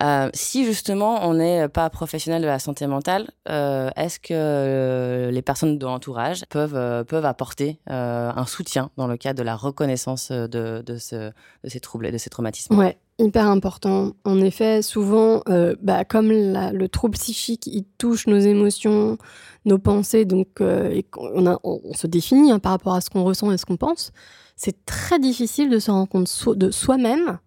Euh, 0.00 0.30
si 0.34 0.64
justement 0.64 1.26
on 1.28 1.34
n'est 1.34 1.68
pas 1.68 1.90
professionnel 1.90 2.42
de 2.42 2.46
la 2.46 2.60
santé 2.60 2.86
mentale, 2.86 3.28
euh, 3.48 3.90
est-ce 3.96 4.20
que 4.20 5.30
les 5.32 5.42
personnes 5.42 5.78
de 5.78 5.84
l'entourage 5.84 6.44
peuvent, 6.48 7.04
peuvent 7.04 7.26
apporter 7.26 7.80
un 7.86 8.46
soutien 8.46 8.90
dans 8.96 9.08
le 9.08 9.16
cadre 9.16 9.38
de 9.38 9.44
la 9.44 9.56
reconnaissance 9.56 10.30
de, 10.30 10.82
de, 10.86 10.98
ce, 10.98 11.32
de 11.64 11.68
ces 11.68 11.80
troubles 11.80 12.06
et 12.06 12.12
de 12.12 12.18
ces 12.18 12.30
traumatismes 12.30 12.76
Ouais, 12.76 12.98
hyper 13.18 13.46
important. 13.48 14.12
En 14.24 14.40
effet, 14.40 14.82
souvent, 14.82 15.42
euh, 15.48 15.74
bah, 15.82 16.04
comme 16.04 16.30
le 16.30 16.86
trouble 16.86 17.14
psychique, 17.14 17.66
il 17.66 17.84
touche 17.98 18.26
nos 18.26 18.38
émotions, 18.38 19.18
nos 19.64 19.78
pensées, 19.78 20.24
donc 20.24 20.60
euh, 20.60 21.00
on, 21.16 21.94
se 21.94 22.06
définit 22.06 22.52
hein, 22.52 22.58
par 22.58 22.72
rapport 22.72 22.94
à 22.94 23.00
ce 23.00 23.10
qu'on 23.10 23.24
ressent 23.24 23.50
et 23.50 23.58
ce 23.58 23.66
qu'on 23.66 23.76
pense, 23.76 24.12
c'est 24.56 24.84
très 24.86 25.18
difficile 25.18 25.68
de 25.68 25.78
se 25.78 25.90
rendre 25.90 26.08
compte 26.08 26.28
de 26.56 26.70
soi-même 26.70 27.38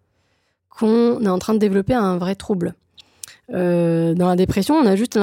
qu'on 0.70 1.20
est 1.24 1.28
en 1.28 1.38
train 1.38 1.54
de 1.54 1.58
développer 1.58 1.94
un 1.94 2.18
vrai 2.18 2.34
trouble. 2.34 2.74
Euh, 3.52 4.14
dans 4.14 4.28
la 4.28 4.36
dépression, 4.36 4.76
on 4.76 4.86
a 4.86 4.96
juste 4.96 5.18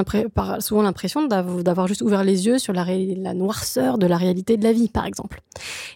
souvent 0.60 0.82
l'impression 0.82 1.26
d'avoir 1.26 1.88
juste 1.88 2.02
ouvert 2.02 2.22
les 2.22 2.46
yeux 2.46 2.58
sur 2.58 2.72
la, 2.72 2.84
la 2.84 3.34
noirceur 3.34 3.98
de 3.98 4.06
la 4.06 4.16
réalité 4.16 4.56
de 4.56 4.62
la 4.62 4.72
vie, 4.72 4.88
par 4.88 5.06
exemple. 5.06 5.40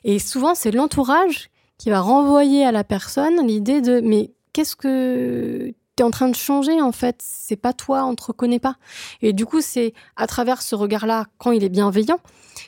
Et 0.03 0.19
souvent, 0.19 0.55
c'est 0.55 0.71
l'entourage 0.71 1.51
qui 1.79 1.91
va 1.91 2.01
renvoyer 2.01 2.65
à 2.65 2.73
la 2.73 2.85
personne 2.85 3.47
l'idée 3.47 3.81
de 3.81 4.01
mais 4.01 4.31
qu'est-ce 4.55 4.77
que 4.77 5.75
tu 5.97 6.03
es 6.03 6.03
en 6.03 6.11
train 6.11 6.29
de 6.31 6.35
changer 6.35 6.81
en 6.81 6.93
fait? 6.93 7.17
C'est 7.21 7.57
pas 7.57 7.75
toi, 7.75 8.07
on 8.07 8.15
te 8.15 8.25
reconnaît 8.25 8.59
pas. 8.59 8.77
Et 9.21 9.35
du 9.35 9.45
coup, 9.45 9.61
c'est 9.61 9.93
à 10.17 10.27
travers 10.27 10.63
ce 10.63 10.75
regard-là, 10.75 11.27
quand 11.37 11.53
il 11.53 11.63
est 11.63 11.69
bienveillant, 11.69 12.19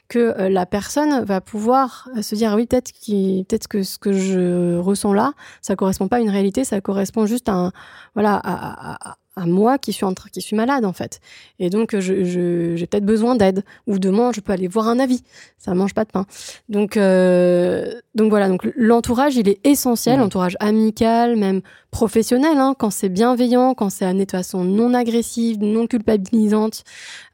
que 0.09 0.19
euh, 0.19 0.49
la 0.51 0.67
personne 0.67 1.25
va 1.25 1.41
pouvoir 1.41 2.09
euh, 2.17 2.23
se 2.23 2.35
dire 2.35 2.53
oui 2.55 2.67
peut-être 2.67 3.69
que 3.69 3.83
ce 3.83 3.99
que 3.99 4.13
je 4.13 4.77
ressens 4.77 5.15
là, 5.15 5.33
ça 5.63 5.77
correspond 5.77 6.09
pas 6.09 6.17
à 6.17 6.21
une 6.21 6.31
réalité, 6.31 6.65
ça 6.65 6.81
correspond 6.81 7.25
juste 7.25 7.49
à 7.49 7.71
voilà 8.15 8.35
à, 8.35 9.11
à 9.11 9.17
moi 9.45 9.77
qui 9.77 9.93
suis, 9.93 10.05
en 10.05 10.15
qui 10.15 10.41
suis 10.41 10.57
malade 10.57 10.85
en 10.87 10.95
fait. 10.95 11.21
Et 11.59 11.69
donc 11.69 11.99
j'ai 11.99 12.25
je, 12.25 12.85
peut-être 12.87 13.05
besoin 13.05 13.37
d'aide 13.37 13.65
ou 13.87 13.99
demain 13.99 14.33
je 14.33 14.41
peux 14.41 14.53
aller 14.53 14.69
voir 14.69 14.89
un 14.89 14.99
avis. 14.99 15.23
Ça 15.59 15.75
mange 15.75 15.93
pas 15.93 16.05
de 16.05 16.11
pain. 16.11 16.25
Donc 16.71 16.97
euh, 16.97 17.93
donc 18.15 18.31
voilà. 18.31 18.49
Donc 18.49 18.67
l'entourage 18.77 19.37
il 19.37 19.49
est 19.49 19.61
essentiel, 19.67 20.21
l'entourage 20.21 20.57
amical, 20.61 21.37
même 21.37 21.61
professionnel. 21.91 22.57
Hein, 22.57 22.75
quand 22.79 22.91
c'est 22.91 23.11
bienveillant, 23.11 23.75
quand 23.75 23.91
c'est 23.91 24.07
amené 24.07 24.25
de 24.25 24.31
façon 24.31 24.65
non 24.65 24.95
agressive, 24.95 25.59
non 25.61 25.87
culpabilisante 25.87 26.85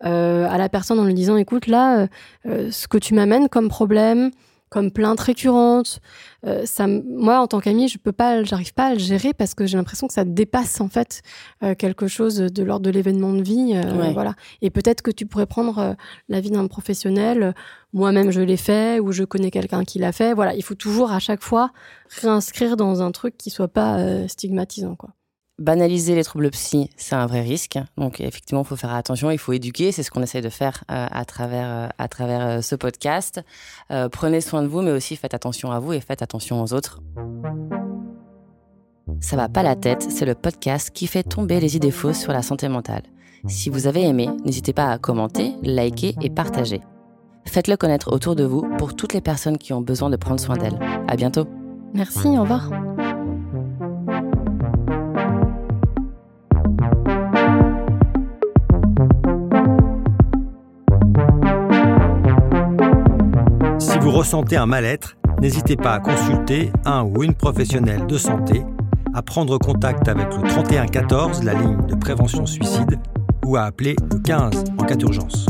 euh, 0.04 0.48
à 0.50 0.58
la 0.58 0.68
personne 0.68 0.98
en 0.98 1.04
lui 1.04 1.14
disant 1.14 1.36
écoute 1.36 1.68
là, 1.68 2.08
euh, 2.46 2.70
ce 2.72 2.88
que 2.88 2.98
tu 2.98 3.14
m'amènes 3.14 3.48
comme 3.48 3.68
problème 3.68 4.32
comme 4.72 4.90
plainte 4.90 5.20
récurrente. 5.20 6.00
Euh, 6.46 6.64
ça, 6.64 6.87
moi, 6.87 7.40
en 7.40 7.46
tant 7.46 7.61
qu'ami, 7.61 7.88
je 7.88 7.98
peux 7.98 8.11
pas, 8.11 8.42
j'arrive 8.42 8.72
pas 8.72 8.87
à 8.87 8.94
le 8.94 8.98
gérer 8.98 9.35
parce 9.35 9.54
que 9.54 9.66
j'ai 9.66 9.76
l'impression 9.76 10.06
que 10.06 10.14
ça 10.14 10.24
dépasse 10.24 10.80
en 10.80 10.88
fait 10.88 11.20
euh, 11.62 11.74
quelque 11.74 12.08
chose 12.08 12.37
de 12.37 12.62
l'ordre 12.62 12.87
de 12.87 12.90
l'événement 12.90 13.35
de 13.35 13.42
vie, 13.42 13.74
euh, 13.74 14.11
voilà. 14.14 14.35
Et 14.62 14.70
peut-être 14.70 15.02
que 15.02 15.11
tu 15.11 15.26
pourrais 15.26 15.44
prendre 15.44 15.94
l'avis 16.30 16.50
d'un 16.50 16.66
professionnel. 16.68 17.54
Moi-même, 17.92 18.30
je 18.30 18.40
l'ai 18.40 18.56
fait 18.56 18.98
ou 18.98 19.12
je 19.12 19.24
connais 19.24 19.50
quelqu'un 19.50 19.85
qui 19.85 19.98
l'a 19.98 20.12
fait. 20.12 20.32
Voilà, 20.32 20.54
il 20.54 20.64
faut 20.64 20.74
toujours 20.74 21.12
à 21.12 21.18
chaque 21.18 21.42
fois 21.42 21.70
réinscrire 22.08 22.78
dans 22.78 23.02
un 23.02 23.11
truc 23.12 23.37
qui 23.37 23.50
soit 23.50 23.68
pas 23.68 24.26
stigmatisant, 24.26 24.96
quoi 24.96 25.11
banaliser 25.58 26.14
les 26.14 26.24
troubles 26.24 26.50
psy, 26.50 26.90
c'est 26.96 27.14
un 27.14 27.26
vrai 27.26 27.42
risque. 27.42 27.78
Donc 27.96 28.20
effectivement, 28.20 28.62
il 28.62 28.66
faut 28.66 28.76
faire 28.76 28.94
attention, 28.94 29.30
il 29.30 29.38
faut 29.38 29.52
éduquer. 29.52 29.92
C'est 29.92 30.02
ce 30.02 30.10
qu'on 30.10 30.22
essaie 30.22 30.40
de 30.40 30.48
faire 30.48 30.84
euh, 30.90 31.06
à 31.10 31.24
travers 31.24 31.90
euh, 32.00 32.58
euh, 32.58 32.62
ce 32.62 32.74
podcast. 32.74 33.40
prenez 34.10 34.40
soin 34.40 34.62
de 34.62 34.68
vous, 34.68 34.82
mais 34.82 34.90
aussi 34.90 35.16
faites 35.16 35.34
attention 35.34 35.72
à 35.72 35.78
vous 35.78 35.92
et 35.92 36.00
faites 36.00 36.22
attention 36.22 36.62
aux 36.62 36.72
autres. 36.72 37.00
Ça 39.20 39.36
va 39.36 39.48
pas 39.48 39.62
la 39.62 39.76
tête, 39.76 40.06
c'est 40.10 40.24
le 40.24 40.34
podcast 40.34 40.90
qui 40.90 41.06
fait 41.06 41.22
tomber 41.22 41.60
les 41.60 41.76
idées 41.76 41.90
fausses 41.90 42.18
sur 42.18 42.32
la 42.32 42.42
santé 42.42 42.68
mentale. 42.68 43.02
Si 43.46 43.70
vous 43.70 43.86
avez 43.86 44.02
aimé, 44.02 44.28
n'hésitez 44.44 44.72
pas 44.72 44.90
à 44.90 44.98
commenter, 44.98 45.52
liker 45.62 46.14
et 46.20 46.30
partager. 46.30 46.80
Faites-le 47.44 47.76
connaître 47.76 48.12
autour 48.12 48.36
de 48.36 48.44
vous 48.44 48.64
pour 48.78 48.94
toutes 48.94 49.14
les 49.14 49.20
personnes 49.20 49.58
qui 49.58 49.72
ont 49.72 49.80
besoin 49.80 50.10
de 50.10 50.16
prendre 50.16 50.40
soin 50.40 50.56
d'elles. 50.56 50.78
À 51.08 51.16
bientôt. 51.16 51.46
Merci, 51.92 52.28
au 52.28 52.42
revoir. 52.42 52.70
Ressentez 64.10 64.56
un 64.56 64.66
mal-être, 64.66 65.16
n'hésitez 65.40 65.76
pas 65.76 65.92
à 65.94 66.00
consulter 66.00 66.72
un 66.84 67.04
ou 67.04 67.22
une 67.22 67.34
professionnelle 67.34 68.06
de 68.06 68.16
santé, 68.16 68.64
à 69.14 69.22
prendre 69.22 69.58
contact 69.58 70.08
avec 70.08 70.34
le 70.34 70.48
3114, 70.48 71.44
la 71.44 71.54
ligne 71.54 71.86
de 71.86 71.94
prévention 71.94 72.46
suicide, 72.46 72.98
ou 73.44 73.56
à 73.56 73.62
appeler 73.62 73.96
le 74.12 74.18
15 74.18 74.64
en 74.78 74.84
cas 74.84 74.96
d'urgence. 74.96 75.46